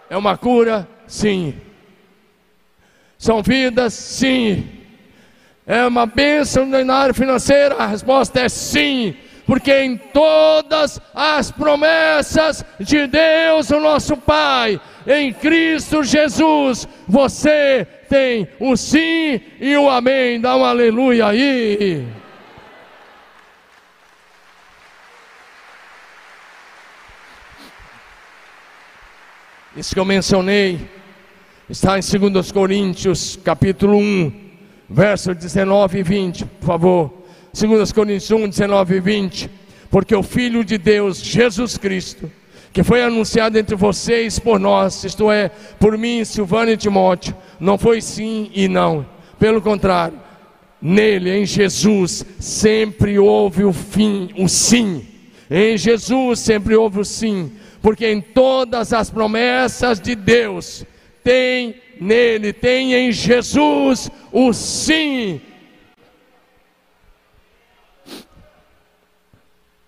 [0.10, 0.88] É uma cura?
[1.06, 1.54] Sim.
[3.18, 3.94] São vidas?
[3.94, 4.70] Sim.
[5.66, 7.76] É uma bênção área financeira?
[7.76, 15.32] A resposta é sim, porque em todas as promessas de Deus, o nosso Pai, em
[15.32, 20.42] Cristo Jesus, você tem o sim e o amém.
[20.42, 22.06] Dá um aleluia aí.
[29.78, 30.90] Isso que eu mencionei
[31.70, 34.48] está em 2 Coríntios, capítulo 1
[34.90, 37.17] verso 19 e 20, por favor.
[37.60, 39.50] 2 Coríntios 1, 19 e 20.
[39.90, 42.32] Porque o Filho de Deus, Jesus Cristo,
[42.72, 47.76] que foi anunciado entre vocês por nós, isto é, por mim, Silvano e Timóteo, não
[47.76, 49.04] foi sim e não.
[49.40, 50.20] Pelo contrário,
[50.80, 55.04] nele, em Jesus, sempre houve o fim, o sim.
[55.50, 60.86] Em Jesus sempre houve o sim, porque em todas as promessas de Deus
[61.24, 65.42] tem nele, tem em Jesus o sim.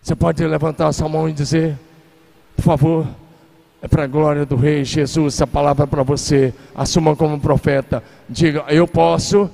[0.09, 1.77] Você pode levantar a sua mão e dizer,
[2.55, 3.07] por favor,
[3.79, 6.51] é para a glória do Rei Jesus, essa palavra é para você.
[6.73, 8.03] Assuma como profeta.
[8.27, 9.47] Diga, eu posso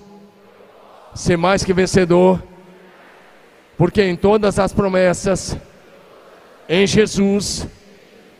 [1.13, 2.41] ser mais que vencedor,
[3.77, 5.57] porque em todas as promessas,
[6.69, 7.67] em Jesus,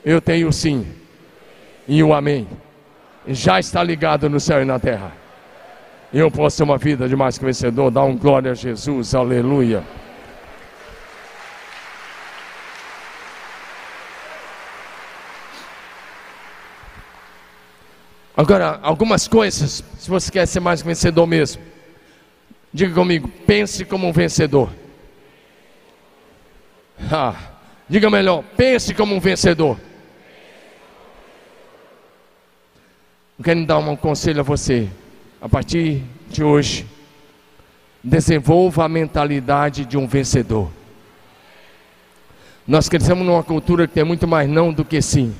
[0.06, 0.88] eu tenho sim
[1.86, 2.48] e o amém
[3.28, 5.12] já está ligado no céu e na terra.
[6.14, 7.92] Eu posso ter uma vida de mais que vencedor.
[7.92, 9.84] Dá um glória a Jesus, aleluia.
[18.38, 21.62] Agora, algumas coisas, se você quer ser mais vencedor mesmo,
[22.74, 24.70] diga comigo, pense como um vencedor.
[27.10, 27.36] Ah,
[27.88, 29.80] diga melhor, pense como um vencedor.
[33.40, 34.90] Eu quero dar um conselho a você.
[35.42, 36.86] A partir de hoje,
[38.04, 40.70] desenvolva a mentalidade de um vencedor.
[42.68, 45.34] Nós crescemos numa cultura que tem muito mais não do que sim.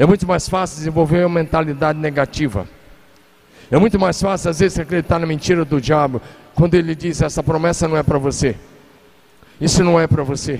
[0.00, 2.66] É muito mais fácil desenvolver uma mentalidade negativa.
[3.70, 6.22] É muito mais fácil, às vezes, acreditar na mentira do diabo,
[6.54, 8.56] quando ele diz: essa promessa não é para você.
[9.60, 10.58] Isso não é para você.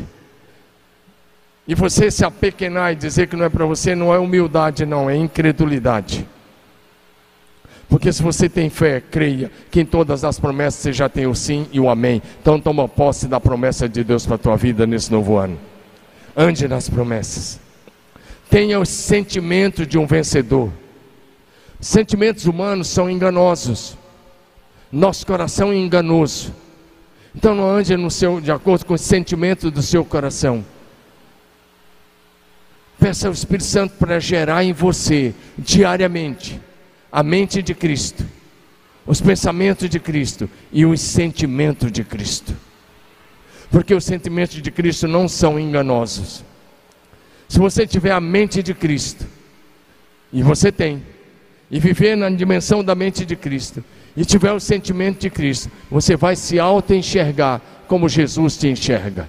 [1.66, 5.08] E você se apequenar e dizer que não é para você, não é humildade, não,
[5.08, 6.28] é incredulidade.
[7.88, 11.34] Porque se você tem fé, creia que em todas as promessas você já tem o
[11.34, 12.20] sim e o amém.
[12.42, 15.58] Então toma posse da promessa de Deus para a tua vida nesse novo ano.
[16.36, 17.69] ande nas promessas.
[18.50, 20.72] Tenha o sentimento de um vencedor.
[21.80, 23.96] Sentimentos humanos são enganosos.
[24.90, 26.52] Nosso coração é enganoso.
[27.34, 30.64] Então não ande no seu, de acordo com o sentimento do seu coração.
[32.98, 36.60] Peça ao Espírito Santo para gerar em você diariamente
[37.10, 38.24] a mente de Cristo,
[39.06, 42.54] os pensamentos de Cristo e os sentimentos de Cristo.
[43.70, 46.44] Porque os sentimentos de Cristo não são enganosos.
[47.50, 49.26] Se você tiver a mente de Cristo,
[50.32, 51.04] e você tem,
[51.68, 53.84] e viver na dimensão da mente de Cristo,
[54.16, 59.28] e tiver o sentimento de Cristo, você vai se auto-enxergar como Jesus te enxerga.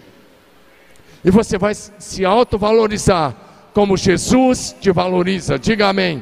[1.26, 5.57] E você vai se auto-valorizar como Jesus te valoriza.
[5.57, 6.22] Diga amém.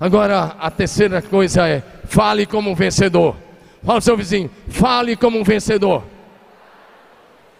[0.00, 3.36] Agora, a terceira coisa é: fale como um vencedor.
[3.84, 6.02] Fala ao seu vizinho: fale como um vencedor.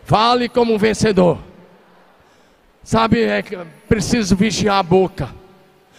[0.03, 1.53] Fale como um vencedor.
[2.85, 3.43] Sabe, é
[3.89, 5.30] preciso vigiar a boca.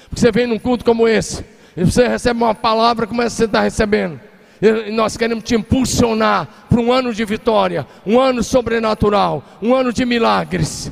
[0.07, 1.43] Porque você vem num culto como esse,
[1.75, 4.19] e você recebe uma palavra como essa você está recebendo.
[4.61, 9.91] E nós queremos te impulsionar para um ano de vitória, um ano sobrenatural, um ano
[9.91, 10.91] de milagres.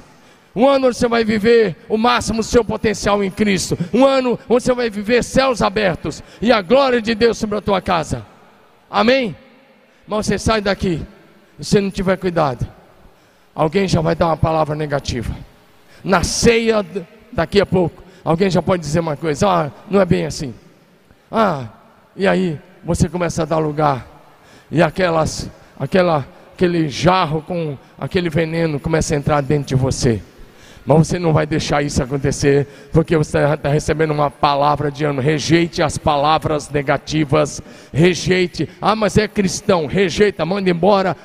[0.55, 3.77] Um ano onde você vai viver o máximo do seu potencial em Cristo.
[3.93, 7.61] Um ano onde você vai viver céus abertos e a glória de Deus sobre a
[7.61, 8.25] tua casa.
[8.89, 9.35] Amém?
[10.07, 11.01] Mas você sai daqui,
[11.59, 12.67] se não tiver cuidado,
[13.55, 15.33] alguém já vai dar uma palavra negativa
[16.03, 16.85] na ceia
[17.31, 20.53] daqui a pouco, alguém já pode dizer uma coisa: ah, não é bem assim.
[21.31, 21.67] Ah,
[22.15, 24.05] e aí você começa a dar lugar,
[24.69, 25.49] e aquelas,
[25.79, 30.21] aquela, aquele jarro com aquele veneno começa a entrar dentro de você.
[30.85, 35.21] Mas você não vai deixar isso acontecer, porque você está recebendo uma palavra de ano.
[35.21, 37.61] Rejeite as palavras negativas,
[37.93, 38.67] rejeite.
[38.81, 41.15] Ah, mas é cristão, rejeita, manda embora.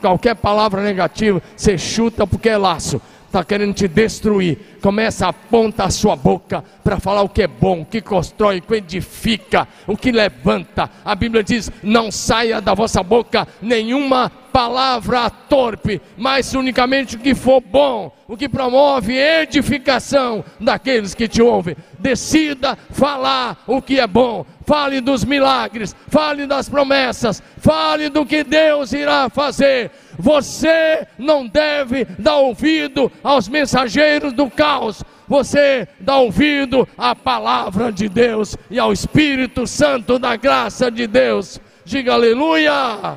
[0.00, 5.86] Qualquer palavra negativa, você chuta porque é laço está querendo te destruir, começa a apontar
[5.86, 9.68] a sua boca para falar o que é bom, o que constrói, o que edifica,
[9.86, 10.90] o que levanta.
[11.04, 17.34] A Bíblia diz: não saia da vossa boca nenhuma palavra torpe, mas unicamente o que
[17.34, 21.76] for bom, o que promove edificação daqueles que te ouvem.
[21.98, 28.42] Decida falar o que é bom, fale dos milagres, fale das promessas, fale do que
[28.42, 29.90] Deus irá fazer.
[30.18, 38.08] Você não deve dar ouvido aos mensageiros do caos, você dá ouvido à palavra de
[38.08, 41.60] Deus e ao Espírito Santo da graça de Deus.
[41.84, 43.16] Diga aleluia!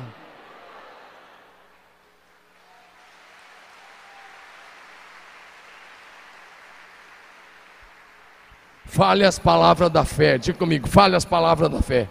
[8.84, 10.36] Fale as palavras da fé.
[10.36, 12.06] Diga comigo, fale as palavras da fé.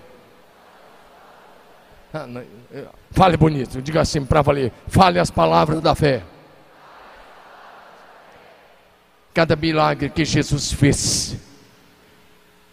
[2.11, 2.25] Ah,
[3.11, 4.71] fale bonito, diga assim para valer.
[4.87, 6.23] Fale as palavras da fé.
[9.33, 11.37] Cada milagre que Jesus fez,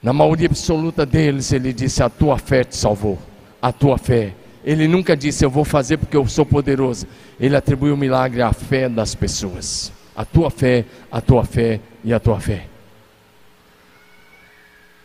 [0.02, 3.18] na maioria absoluta deles, ele disse: A tua fé te salvou.
[3.60, 4.34] A tua fé.
[4.64, 7.06] Ele nunca disse: Eu vou fazer porque eu sou poderoso.
[7.38, 9.92] Ele atribuiu o milagre à fé das pessoas.
[10.16, 12.66] A tua fé, a tua fé e a tua fé.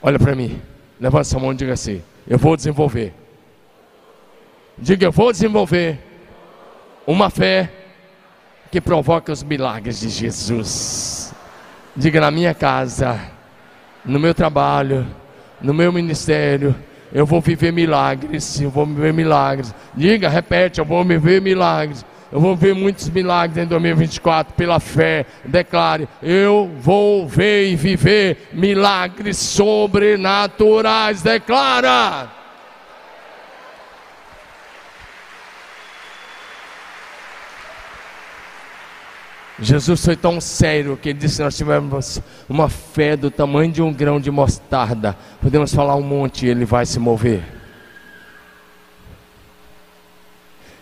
[0.02, 0.60] Olha para mim.
[1.00, 3.14] Levanta sua mão e diga assim: Eu vou desenvolver.
[4.78, 6.00] Diga, eu vou desenvolver
[7.06, 7.70] uma fé
[8.72, 11.34] que provoca os milagres de Jesus.
[11.96, 13.20] Diga na minha casa,
[14.04, 15.06] no meu trabalho,
[15.62, 16.76] no meu ministério,
[17.14, 19.74] eu vou viver milagres, eu vou viver milagres.
[19.94, 22.04] Diga, repete, eu vou viver milagres.
[22.32, 25.24] Eu vou ver muitos milagres em 2024 pela fé.
[25.46, 31.22] Declare: Eu vou ver e viver milagres sobrenaturais.
[31.22, 32.43] Declara.
[39.60, 43.94] Jesus foi tão sério que ele disse: Nós tivemos uma fé do tamanho de um
[43.94, 45.16] grão de mostarda.
[45.42, 47.44] Podemos falar um monte e ele vai se mover.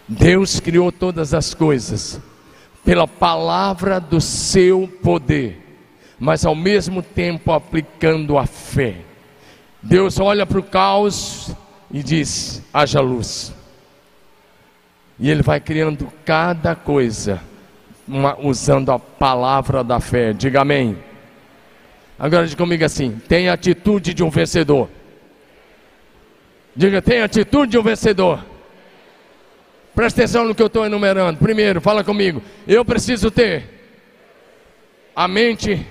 [0.07, 2.19] Deus criou todas as coisas
[2.84, 5.61] pela palavra do seu poder,
[6.19, 8.97] mas ao mesmo tempo aplicando a fé.
[9.82, 11.55] Deus olha para o caos
[11.91, 13.53] e diz: haja luz.
[15.19, 17.41] E Ele vai criando cada coisa,
[18.08, 20.34] uma, usando a palavra da fé.
[20.34, 20.97] Diga amém.
[22.18, 24.89] Agora diga comigo assim: tem atitude de um vencedor.
[26.76, 28.43] Diga, tem atitude de um vencedor.
[29.93, 31.38] Presta atenção no que eu estou enumerando.
[31.38, 32.41] Primeiro, fala comigo.
[32.68, 33.66] Eu preciso ter
[35.16, 35.86] a mente,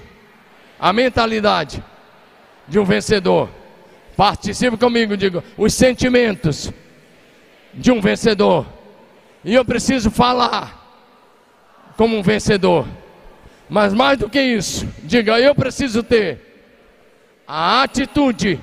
[0.78, 1.84] a mentalidade
[2.66, 3.48] de um vencedor.
[4.16, 6.72] Participe comigo, digo, os sentimentos
[7.74, 8.66] de um vencedor.
[9.44, 10.89] E eu preciso falar
[12.00, 12.88] como um vencedor.
[13.68, 16.40] Mas mais do que isso, diga: eu preciso ter
[17.46, 18.58] a atitude,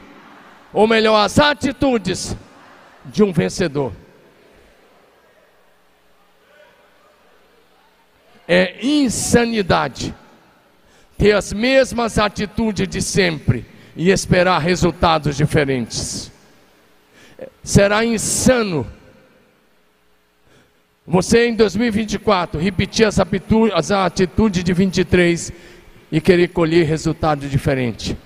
[0.74, 2.36] ou melhor, as atitudes
[3.06, 3.94] de um vencedor.
[8.48, 10.16] É insanidade
[11.16, 16.32] ter as mesmas atitudes de sempre e esperar resultados diferentes.
[17.62, 18.92] Será insano
[21.08, 23.08] você em 2024 repetir
[23.74, 25.54] as atitudes de 23
[26.12, 28.18] e querer colher resultado diferente.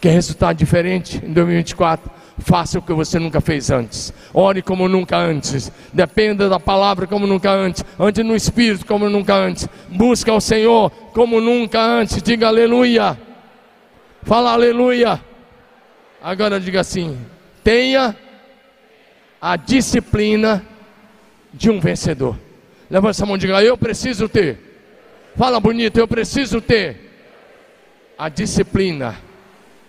[0.00, 2.10] Quer resultado diferente em 2024?
[2.38, 4.12] Faça o que você nunca fez antes.
[4.34, 5.70] Ore como nunca antes.
[5.92, 7.84] Dependa da palavra como nunca antes.
[7.98, 9.68] Ande no Espírito como nunca antes.
[9.88, 12.20] Busca o Senhor como nunca antes.
[12.20, 13.16] Diga aleluia.
[14.24, 15.20] Fala aleluia.
[16.20, 17.16] Agora diga assim:
[17.62, 18.16] tenha
[19.40, 20.73] a disciplina
[21.54, 22.36] de um vencedor.
[22.90, 24.58] Levanta essa mão e diga: Eu preciso ter.
[25.36, 26.96] Fala bonito, eu preciso ter
[28.18, 29.16] a disciplina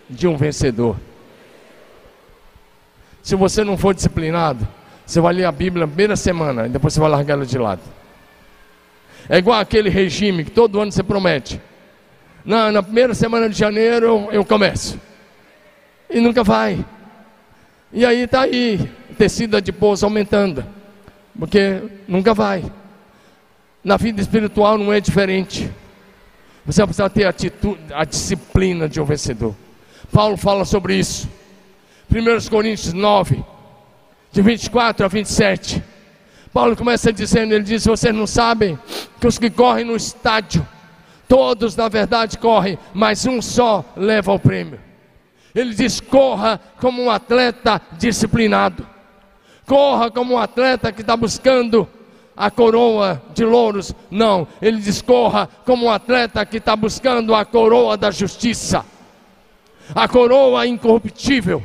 [0.09, 0.95] de um vencedor.
[3.21, 4.67] Se você não for disciplinado,
[5.05, 7.57] você vai ler a Bíblia na primeira semana e depois você vai largar ela de
[7.57, 7.81] lado.
[9.27, 11.59] É igual aquele regime que todo ano você promete.
[12.43, 14.99] Na, na primeira semana de janeiro eu começo.
[16.09, 16.83] E nunca vai.
[17.91, 20.65] E aí está aí, tecida de pouso aumentando.
[21.37, 22.63] Porque nunca vai.
[23.83, 25.71] Na vida espiritual não é diferente.
[26.65, 29.55] Você precisa ter a, atitude, a disciplina de um vencedor.
[30.11, 31.29] Paulo fala sobre isso.
[32.09, 33.43] 1 Coríntios 9,
[34.31, 35.83] de 24 a 27.
[36.51, 38.79] Paulo começa dizendo: ele diz, vocês não sabem
[39.19, 40.65] que os que correm no estádio,
[41.27, 44.79] todos na verdade correm, mas um só leva o prêmio.
[45.53, 48.87] Ele diz: corra como um atleta disciplinado,
[49.65, 51.87] corra como um atleta que está buscando
[52.35, 53.93] a coroa de louros.
[54.09, 58.85] Não, ele diz: corra como um atleta que está buscando a coroa da justiça,
[59.93, 61.61] a coroa incorruptível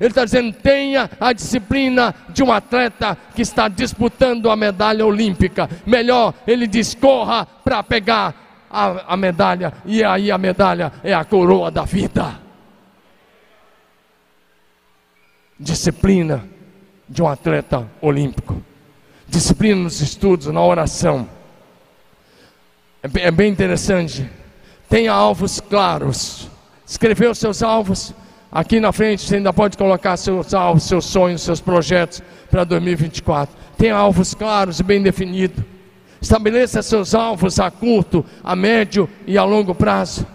[0.00, 5.68] ele está dizendo: tenha a disciplina de um atleta que está disputando a medalha olímpica.
[5.84, 11.24] Melhor, ele diz: corra para pegar a, a medalha, e aí a medalha é a
[11.24, 12.40] coroa da vida.
[15.58, 16.48] Disciplina
[17.08, 18.62] de um atleta olímpico,
[19.26, 21.28] disciplina nos estudos, na oração.
[23.02, 24.28] É bem, é interessante.
[24.88, 26.48] Tenha alvos claros.
[26.86, 28.14] Escreveu seus alvos
[28.50, 33.54] Aqui na frente você ainda pode colocar seus alvos, seus sonhos, seus projetos para 2024.
[33.76, 35.62] Tenha alvos claros e bem definidos.
[36.20, 40.26] Estabeleça seus alvos a curto, a médio e a longo prazo.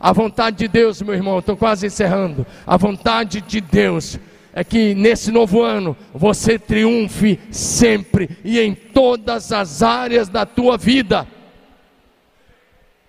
[0.00, 2.44] A vontade de Deus, meu irmão, estou quase encerrando.
[2.66, 4.18] A vontade de Deus
[4.54, 10.76] é que nesse novo ano você triunfe sempre e em todas as áreas da tua
[10.76, 11.26] vida.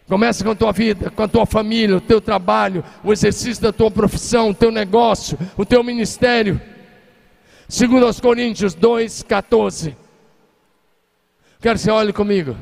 [0.08, 3.72] Começa com a tua vida, com a tua família, o teu trabalho, o exercício da
[3.72, 6.62] tua profissão, o teu negócio, o teu ministério.
[7.68, 9.96] Segundo aos Coríntios 2:14.
[11.62, 12.56] Quero que você olhe comigo.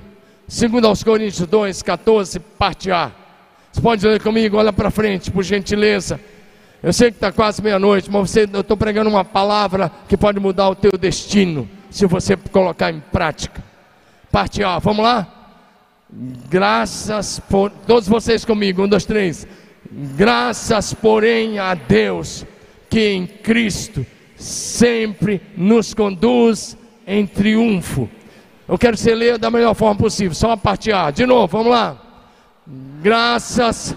[0.47, 3.11] Segundo aos Coríntios 2:14, parte A.
[3.71, 6.19] Você pode ler comigo, olha para frente, por gentileza.
[6.83, 10.39] Eu sei que está quase meia-noite, mas você, eu estou pregando uma palavra que pode
[10.39, 13.63] mudar o teu destino, se você colocar em prática.
[14.31, 15.27] Parte A, vamos lá?
[16.49, 17.69] Graças por.
[17.69, 19.47] Todos vocês comigo, um, dois, três.
[19.91, 22.45] Graças, porém, a Deus,
[22.89, 24.05] que em Cristo
[24.35, 26.75] sempre nos conduz
[27.05, 28.09] em triunfo.
[28.67, 31.11] Eu quero que você leia da melhor forma possível, só a parte A.
[31.11, 32.01] De novo, vamos lá.
[33.01, 33.95] Graças.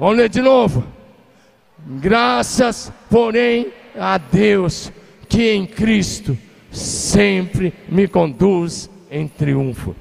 [0.00, 0.82] Vamos ler de novo.
[2.00, 4.90] Graças, porém, a Deus
[5.28, 6.38] que em Cristo
[6.72, 9.94] sempre me conduz em triunfo.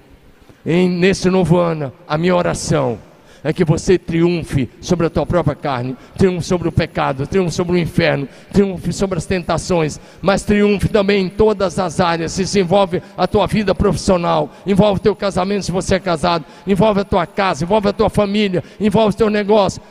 [0.66, 2.98] E nesse novo ano, a minha oração
[3.44, 7.74] é que você triunfe sobre a tua própria carne, triunfe sobre o pecado, triunfe sobre
[7.74, 12.38] o inferno, triunfe sobre as tentações, mas triunfe também em todas as áreas.
[12.38, 17.02] Isso envolve a tua vida profissional, envolve o teu casamento se você é casado, envolve
[17.02, 19.82] a tua casa, envolve a tua família, envolve o teu negócio.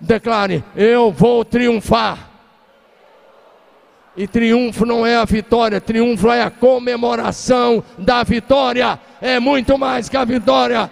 [0.00, 2.30] Declare: Eu vou triunfar.
[4.16, 8.98] E triunfo não é a vitória, triunfo é a comemoração da vitória.
[9.20, 10.90] É muito mais que a vitória.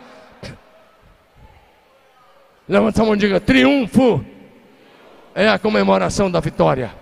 [2.69, 4.25] Levanta a mão e diga: triunfo
[5.35, 6.93] é a comemoração da vitória.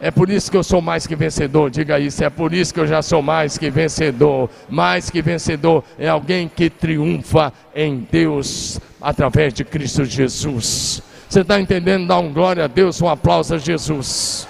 [0.00, 2.24] É por isso que eu sou mais que vencedor, diga isso.
[2.24, 4.50] É por isso que eu já sou mais que vencedor.
[4.68, 11.02] Mais que vencedor é alguém que triunfa em Deus através de Cristo Jesus.
[11.28, 12.08] Você está entendendo?
[12.08, 14.48] Dá um glória a Deus, um aplauso a Jesus.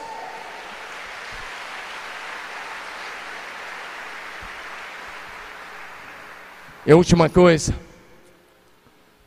[6.86, 7.74] E a última coisa,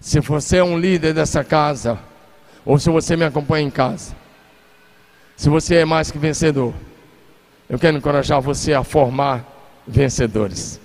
[0.08, 2.00] se você é um líder dessa casa,
[2.64, 4.16] ou se você me acompanha em casa,
[5.36, 6.74] se você é mais que vencedor,
[7.70, 9.46] eu quero encorajar você a formar
[9.86, 10.80] vencedores.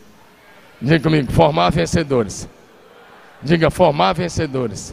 [0.81, 2.49] Diga comigo, formar vencedores.
[3.41, 4.93] Diga, formar vencedores.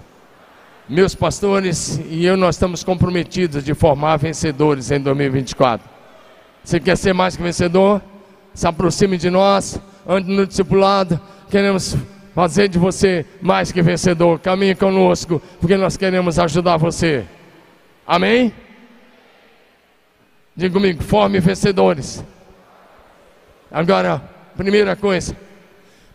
[0.88, 5.90] Meus pastores e eu, nós estamos comprometidos de formar vencedores em 2024.
[6.64, 8.00] Você quer ser mais que vencedor?
[8.54, 11.20] Se aproxime de nós, ande no discipulado.
[11.50, 11.98] Queremos
[12.34, 14.40] fazer de você mais que vencedor.
[14.40, 17.26] Caminhe conosco, porque nós queremos ajudar você.
[18.06, 18.54] Amém?
[20.56, 22.24] Diga comigo, forme vencedores.
[23.72, 24.22] Agora,
[24.58, 25.36] primeira coisa,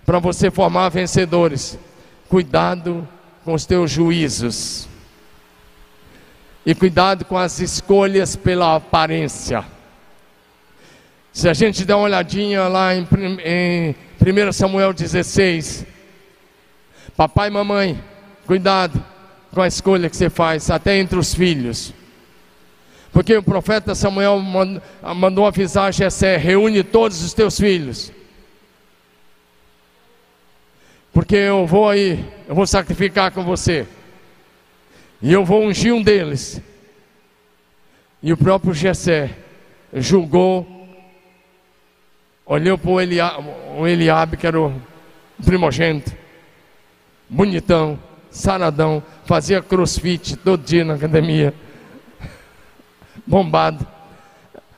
[0.04, 1.78] para você formar vencedores,
[2.28, 3.06] cuidado
[3.44, 4.88] com os teus juízos.
[6.66, 9.64] E cuidado com as escolhas pela aparência.
[11.32, 13.06] Se a gente der uma olhadinha lá em,
[13.44, 15.86] em 1 Samuel 16,
[17.16, 18.02] papai e mamãe,
[18.46, 19.02] cuidado
[19.52, 21.94] com a escolha que você faz, até entre os filhos.
[23.12, 24.40] Porque o profeta Samuel
[25.14, 28.12] mandou avisar a Jessé: reúne todos os teus filhos.
[31.12, 33.86] Porque eu vou aí, eu vou sacrificar com você.
[35.22, 36.60] E eu vou ungir um deles.
[38.20, 39.30] E o próprio Jessé
[39.92, 40.66] julgou,
[42.44, 44.74] olhou para o Eliabe, que era o
[45.44, 46.12] primogênito,
[47.28, 47.98] bonitão,
[48.30, 51.54] saradão, fazia crossfit todo dia na academia
[53.26, 53.86] bombado.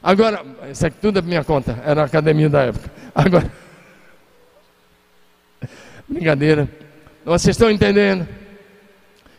[0.02, 2.90] Agora, isso aqui tudo é minha conta, era a academia da época.
[3.14, 3.50] Agora,
[6.06, 6.68] brincadeira,
[7.24, 8.28] vocês estão entendendo?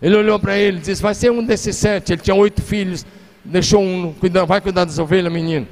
[0.01, 2.14] Ele olhou para ele e disse: Vai ser um desses sete.
[2.14, 3.05] Ele tinha oito filhos,
[3.43, 5.68] deixou um, cuidando, vai cuidar das ovelhas, menino.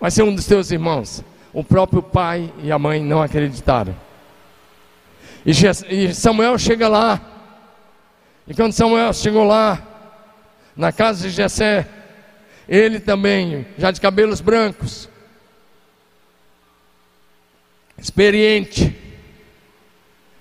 [0.00, 1.22] Vai ser um dos teus irmãos.
[1.52, 3.94] O próprio pai e a mãe não acreditaram.
[5.44, 7.20] E Samuel chega lá.
[8.46, 9.82] E quando Samuel chegou lá,
[10.76, 11.86] na casa de Jessé,
[12.68, 15.08] ele também, já de cabelos brancos,
[17.98, 18.96] experiente.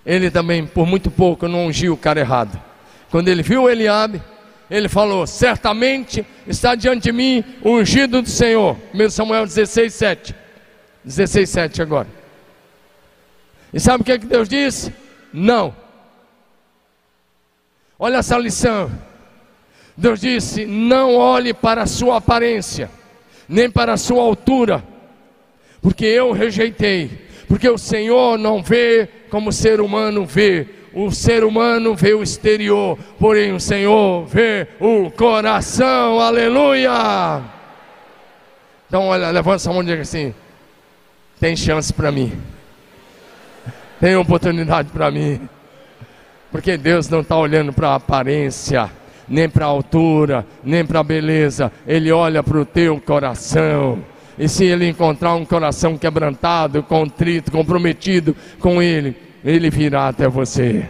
[0.05, 2.59] Ele também, por muito pouco, não ungiu o cara errado.
[3.11, 4.21] Quando ele viu Eliabe,
[4.69, 8.77] ele falou: Certamente está diante de mim o ungido do Senhor.
[8.93, 10.35] 1 Samuel 16, 7.
[11.03, 12.18] 16, 7 agora.
[13.73, 14.93] E sabe o que, é que Deus disse?
[15.33, 15.75] Não.
[17.99, 18.89] Olha essa lição.
[19.99, 22.89] Deus disse: não olhe para a sua aparência,
[23.47, 24.81] nem para a sua altura,
[25.81, 30.67] porque eu rejeitei, porque o Senhor não vê como o ser humano vê.
[30.91, 37.43] O ser humano vê o exterior, porém o Senhor vê o coração, aleluia.
[38.87, 40.33] Então, olha, levanta essa mão e diga assim:
[41.39, 42.41] tem chance para mim,
[43.99, 45.41] tem oportunidade para mim,
[46.51, 48.89] porque Deus não está olhando para a aparência,
[49.27, 54.03] nem para a altura, nem para a beleza, ele olha para o teu coração.
[54.37, 60.87] E se ele encontrar um coração quebrantado, contrito, comprometido com ele, ele virá até você.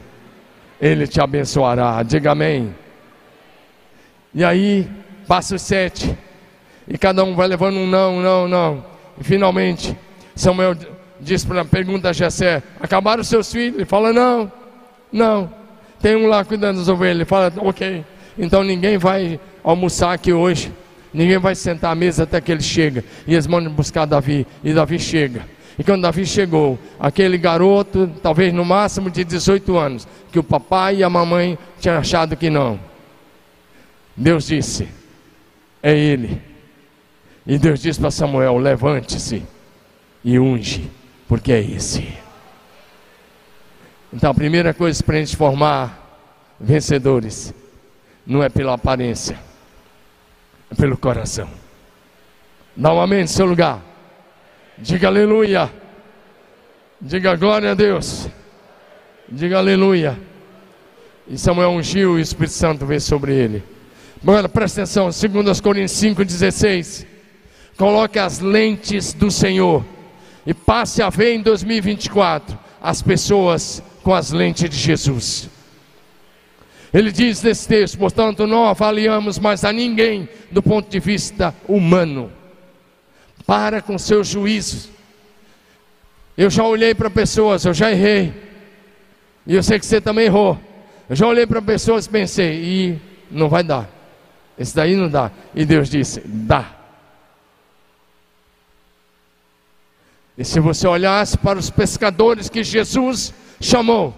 [0.80, 2.02] Ele te abençoará.
[2.04, 2.74] Diga amém.
[4.34, 4.88] E aí,
[5.28, 6.16] passa os sete.
[6.88, 8.86] E cada um vai levando um não, não, não.
[9.20, 9.98] E finalmente,
[10.36, 10.76] Samuel
[11.20, 13.76] diz para pergunta a Jessé: Acabaram seus filhos?
[13.76, 14.52] Ele fala: Não,
[15.12, 15.52] não.
[16.02, 17.16] Tem um lá cuidando das ovelhas.
[17.16, 18.04] Ele fala: Ok.
[18.38, 20.74] Então ninguém vai almoçar aqui hoje.
[21.14, 23.04] Ninguém vai sentar à mesa até que ele chega.
[23.28, 24.46] E eles mandam buscar Davi.
[24.64, 25.42] E Davi chega.
[25.78, 30.98] E quando Davi chegou, aquele garoto, talvez no máximo de 18 anos, que o papai
[30.98, 32.80] e a mamãe tinham achado que não.
[34.16, 34.88] Deus disse:
[35.82, 36.42] É ele.
[37.48, 39.42] E Deus disse para Samuel: Levante-se
[40.24, 40.90] e unge,
[41.30, 42.12] porque é esse.
[44.12, 46.20] Então a primeira coisa para a gente formar
[46.60, 47.54] vencedores
[48.26, 49.40] não é pela aparência,
[50.72, 51.48] é pelo coração.
[52.76, 53.80] Um amém seu lugar.
[54.78, 55.72] Diga aleluia.
[57.00, 58.28] Diga glória a Deus.
[59.28, 60.18] Diga aleluia.
[61.28, 63.64] E Samuel ungiu e o Espírito Santo veio sobre ele.
[64.24, 67.06] Agora presta atenção, 2 Coríntios 5,16.
[67.78, 69.86] Coloque as lentes do Senhor
[70.50, 75.48] e passe a ver em 2024 as pessoas com as lentes de Jesus.
[76.92, 82.32] Ele diz nesse texto: portanto, não avaliamos mais a ninguém do ponto de vista humano.
[83.46, 84.90] Para com seus juízos.
[86.36, 88.34] Eu já olhei para pessoas, eu já errei.
[89.46, 90.60] E eu sei que você também errou.
[91.08, 93.88] Eu já olhei para pessoas e pensei, e não vai dar.
[94.58, 95.30] Esse daí não dá.
[95.54, 96.79] E Deus disse: dá.
[100.40, 104.14] E se você olhasse para os pescadores que Jesus chamou,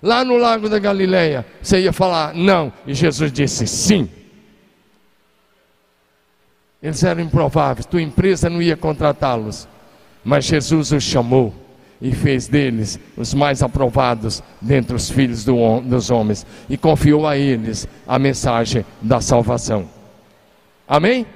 [0.00, 4.08] lá no lago da Galileia, você ia falar não, e Jesus disse sim.
[6.80, 9.66] Eles eram improváveis, tua empresa não ia contratá-los,
[10.24, 11.52] mas Jesus os chamou
[12.00, 17.36] e fez deles os mais aprovados dentre os filhos do, dos homens e confiou a
[17.36, 19.88] eles a mensagem da salvação.
[20.86, 21.26] Amém?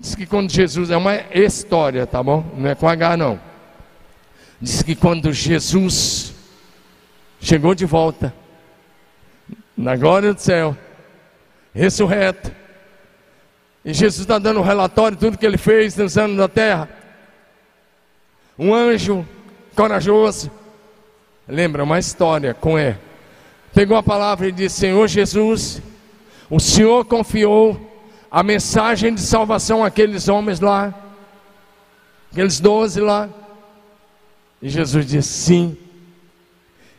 [0.00, 2.44] Diz que quando Jesus, é uma história, tá bom?
[2.56, 3.40] Não é com H não.
[4.60, 6.32] Diz que quando Jesus
[7.40, 8.32] chegou de volta,
[9.76, 10.76] na glória do céu,
[11.74, 12.52] ressurreto,
[13.84, 16.88] e Jesus está dando um relatório de tudo que ele fez nos anos da terra.
[18.58, 19.26] Um anjo
[19.74, 20.50] corajoso,
[21.46, 22.96] lembra uma história com E,
[23.72, 25.80] pegou a palavra e disse: Senhor Jesus,
[26.50, 27.87] o Senhor confiou
[28.30, 30.94] a mensagem de salvação àqueles homens lá,
[32.30, 33.28] aqueles doze lá.
[34.60, 35.76] E Jesus diz: sim.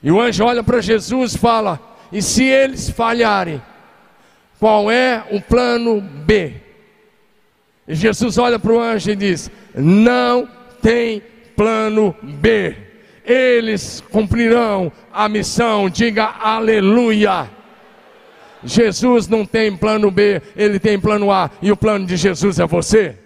[0.02, 1.80] E o anjo olha para Jesus e fala:
[2.12, 3.62] e se eles falharem,
[4.60, 6.54] qual é o plano B?
[7.88, 10.48] E Jesus olha para o anjo e diz: não
[10.82, 11.22] tem
[11.56, 12.76] plano B.
[13.26, 17.59] Eles cumprirão a missão, diga aleluia.
[18.64, 22.66] Jesus não tem plano B, ele tem plano A, e o plano de Jesus é
[22.66, 23.18] você.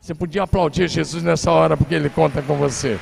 [0.00, 2.98] Você podia aplaudir Jesus nessa hora, porque ele conta com você.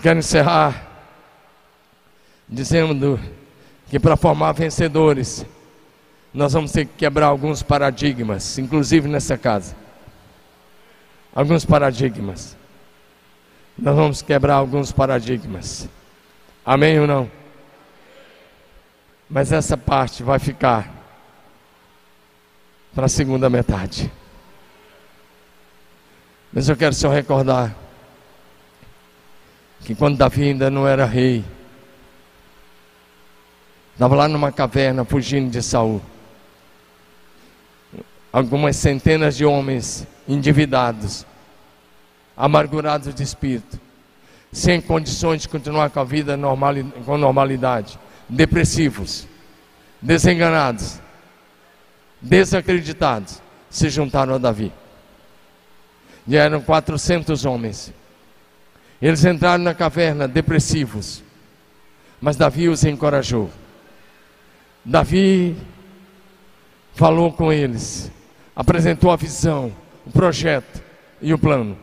[0.00, 0.88] Quero encerrar
[2.48, 3.20] dizendo
[3.88, 5.44] que para formar vencedores,
[6.32, 9.81] nós vamos ter que quebrar alguns paradigmas, inclusive nessa casa
[11.34, 12.56] alguns paradigmas.
[13.78, 15.88] Nós vamos quebrar alguns paradigmas.
[16.64, 17.30] Amém ou não?
[19.28, 20.92] Mas essa parte vai ficar
[22.94, 24.12] para a segunda metade.
[26.52, 27.74] Mas eu quero só recordar
[29.80, 31.42] que quando Davi ainda não era rei,
[33.94, 36.02] estava lá numa caverna fugindo de Saul.
[38.30, 41.26] Algumas centenas de homens endividados,
[42.36, 43.80] amargurados de espírito,
[44.52, 47.98] sem condições de continuar com a vida normal, com normalidade,
[48.28, 49.26] depressivos,
[50.00, 51.00] desenganados,
[52.20, 54.72] desacreditados, se juntaram a Davi.
[56.26, 57.92] E eram 400 homens.
[59.00, 61.24] Eles entraram na caverna depressivos,
[62.20, 63.50] mas Davi os encorajou.
[64.84, 65.56] Davi
[66.94, 68.10] falou com eles,
[68.54, 69.72] apresentou a visão,
[70.06, 70.82] o projeto
[71.20, 71.78] e o plano.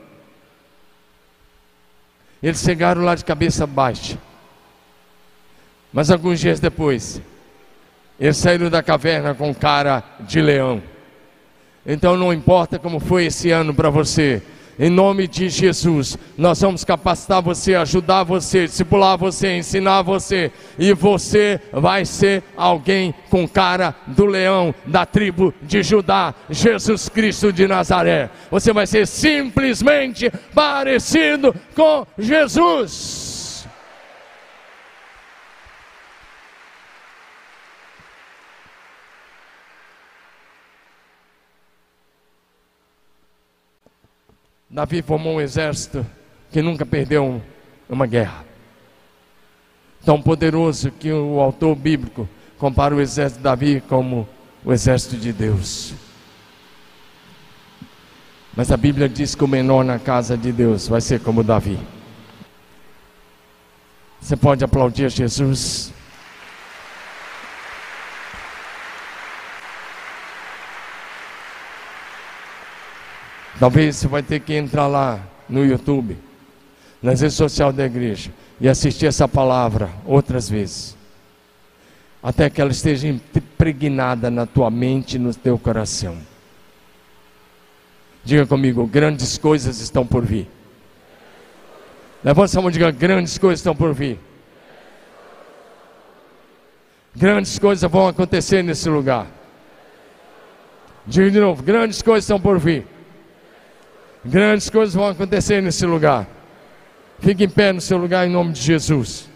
[2.41, 4.17] Eles chegaram lá de cabeça baixa.
[5.91, 7.21] Mas alguns dias depois,
[8.19, 10.81] eles saíram da caverna com cara de leão.
[11.85, 14.43] Então não importa como foi esse ano para você,
[14.79, 20.93] em nome de Jesus, nós vamos capacitar você, ajudar você, discipular você, ensinar você, e
[20.93, 27.67] você vai ser alguém com cara do leão da tribo de Judá, Jesus Cristo de
[27.67, 28.29] Nazaré.
[28.49, 33.28] Você vai ser simplesmente parecido com Jesus.
[44.69, 46.05] Davi formou um exército
[46.51, 47.41] que nunca perdeu
[47.89, 48.45] uma guerra.
[50.05, 54.29] Tão poderoso que o autor bíblico compara o exército de Davi como
[54.63, 55.93] o exército de Deus.
[58.55, 61.79] Mas a Bíblia diz que o menor na casa de Deus vai ser como Davi.
[64.21, 65.91] Você pode aplaudir Jesus?
[73.59, 76.17] Talvez você vai ter que entrar lá no YouTube,
[77.01, 80.97] nas redes sociais da igreja, e assistir essa palavra outras vezes.
[82.23, 86.17] Até que ela esteja impregnada na tua mente e no teu coração.
[88.23, 90.47] Diga comigo, grandes coisas estão por vir.
[92.23, 94.19] Levanta a mão e diga, grandes coisas estão por vir.
[97.13, 99.27] Grandes coisas vão acontecer nesse lugar.
[101.05, 102.85] Diga de novo, grandes coisas estão por vir.
[104.23, 106.27] Grandes coisas vão acontecer nesse lugar.
[107.19, 109.29] Fique em pé no seu lugar em nome de Jesus.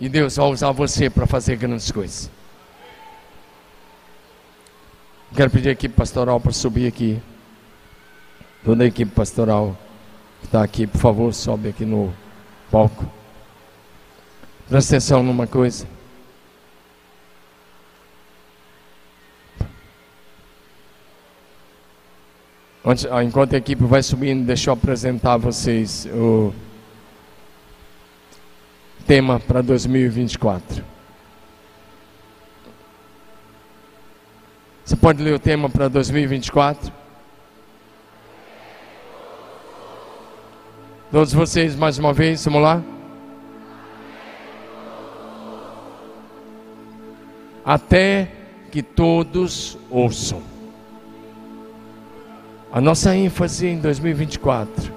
[0.00, 2.30] E Deus vai usar você para fazer grandes coisas.
[5.36, 7.20] Quero pedir aqui pastoral para subir aqui.
[8.64, 9.76] Toda a equipe pastoral
[10.40, 12.12] que está aqui, por favor, sobe aqui no
[12.70, 13.10] palco.
[14.68, 15.86] Presta atenção numa coisa.
[23.22, 26.52] Enquanto a equipe vai subindo, deixa eu apresentar a vocês o
[29.06, 30.82] tema para 2024.
[34.82, 36.92] Você pode ler o tema para 2024?
[41.12, 42.82] Todos vocês, mais uma vez, vamos lá?
[47.64, 48.32] Até
[48.70, 50.49] que todos ouçam.
[52.72, 54.92] A nossa ênfase em 2024,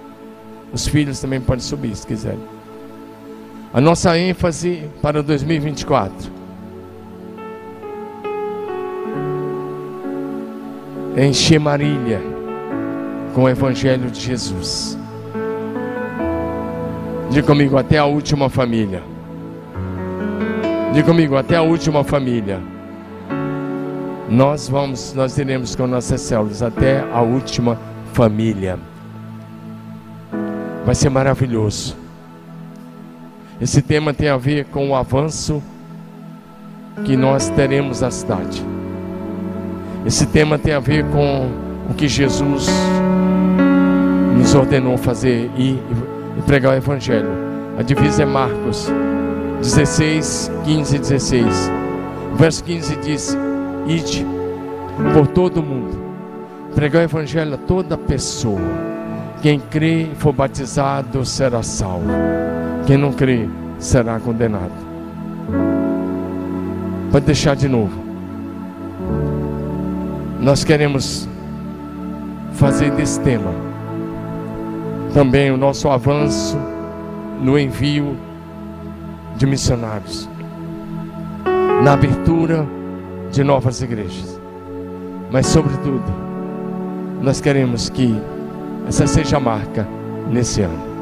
[0.72, 2.40] os filhos também podem subir se quiserem.
[3.74, 6.32] A nossa ênfase para 2024
[11.16, 12.22] é encher Marília
[13.34, 14.96] com o Evangelho de Jesus.
[17.32, 19.02] Diga comigo, até a última família.
[20.94, 22.73] Diga comigo, até a última família.
[24.30, 27.78] Nós vamos, nós iremos com nossas células até a última
[28.14, 28.80] família.
[30.86, 31.96] Vai ser maravilhoso.
[33.60, 35.62] Esse tema tem a ver com o avanço
[37.06, 38.64] que nós teremos na cidade.
[40.06, 41.50] Esse tema tem a ver com
[41.90, 42.68] o que Jesus
[44.38, 45.80] nos ordenou fazer e,
[46.38, 47.30] e pregar o Evangelho.
[47.78, 48.90] A divisa é Marcos
[49.60, 51.72] 16, 15 e 16.
[52.34, 53.38] O verso 15 diz:
[53.86, 54.26] Ide
[55.14, 55.98] por todo o mundo,
[56.74, 58.62] pregar o Evangelho a toda pessoa.
[59.42, 62.08] Quem crê e for batizado será salvo.
[62.86, 64.72] Quem não crê será condenado.
[67.12, 68.02] Pode deixar de novo.
[70.40, 71.28] Nós queremos
[72.54, 73.52] fazer desse tema
[75.14, 76.58] também o nosso avanço
[77.42, 78.18] no envio
[79.36, 80.30] de missionários,
[81.84, 82.66] na abertura
[83.34, 84.40] de novas igrejas.
[85.32, 86.04] Mas, sobretudo,
[87.20, 88.16] nós queremos que
[88.88, 89.88] essa seja a marca
[90.30, 90.94] nesse ano.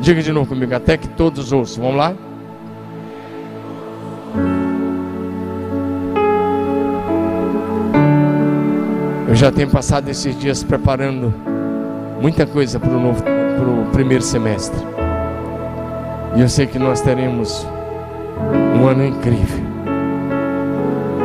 [0.00, 1.84] Diga de novo comigo, até que todos ouçam.
[1.84, 2.14] Vamos lá?
[9.28, 11.32] Eu já tenho passado esses dias preparando
[12.20, 14.80] muita coisa para o novo, para o primeiro semestre.
[16.34, 17.64] E eu sei que nós teremos
[18.76, 19.69] um ano incrível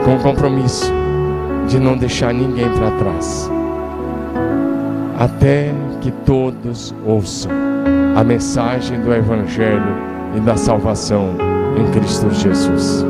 [0.05, 0.93] com o compromisso
[1.67, 3.49] de não deixar ninguém para trás,
[5.17, 7.51] até que todos ouçam
[8.15, 9.97] a mensagem do Evangelho
[10.37, 11.35] e da salvação
[11.75, 13.03] em Cristo Jesus.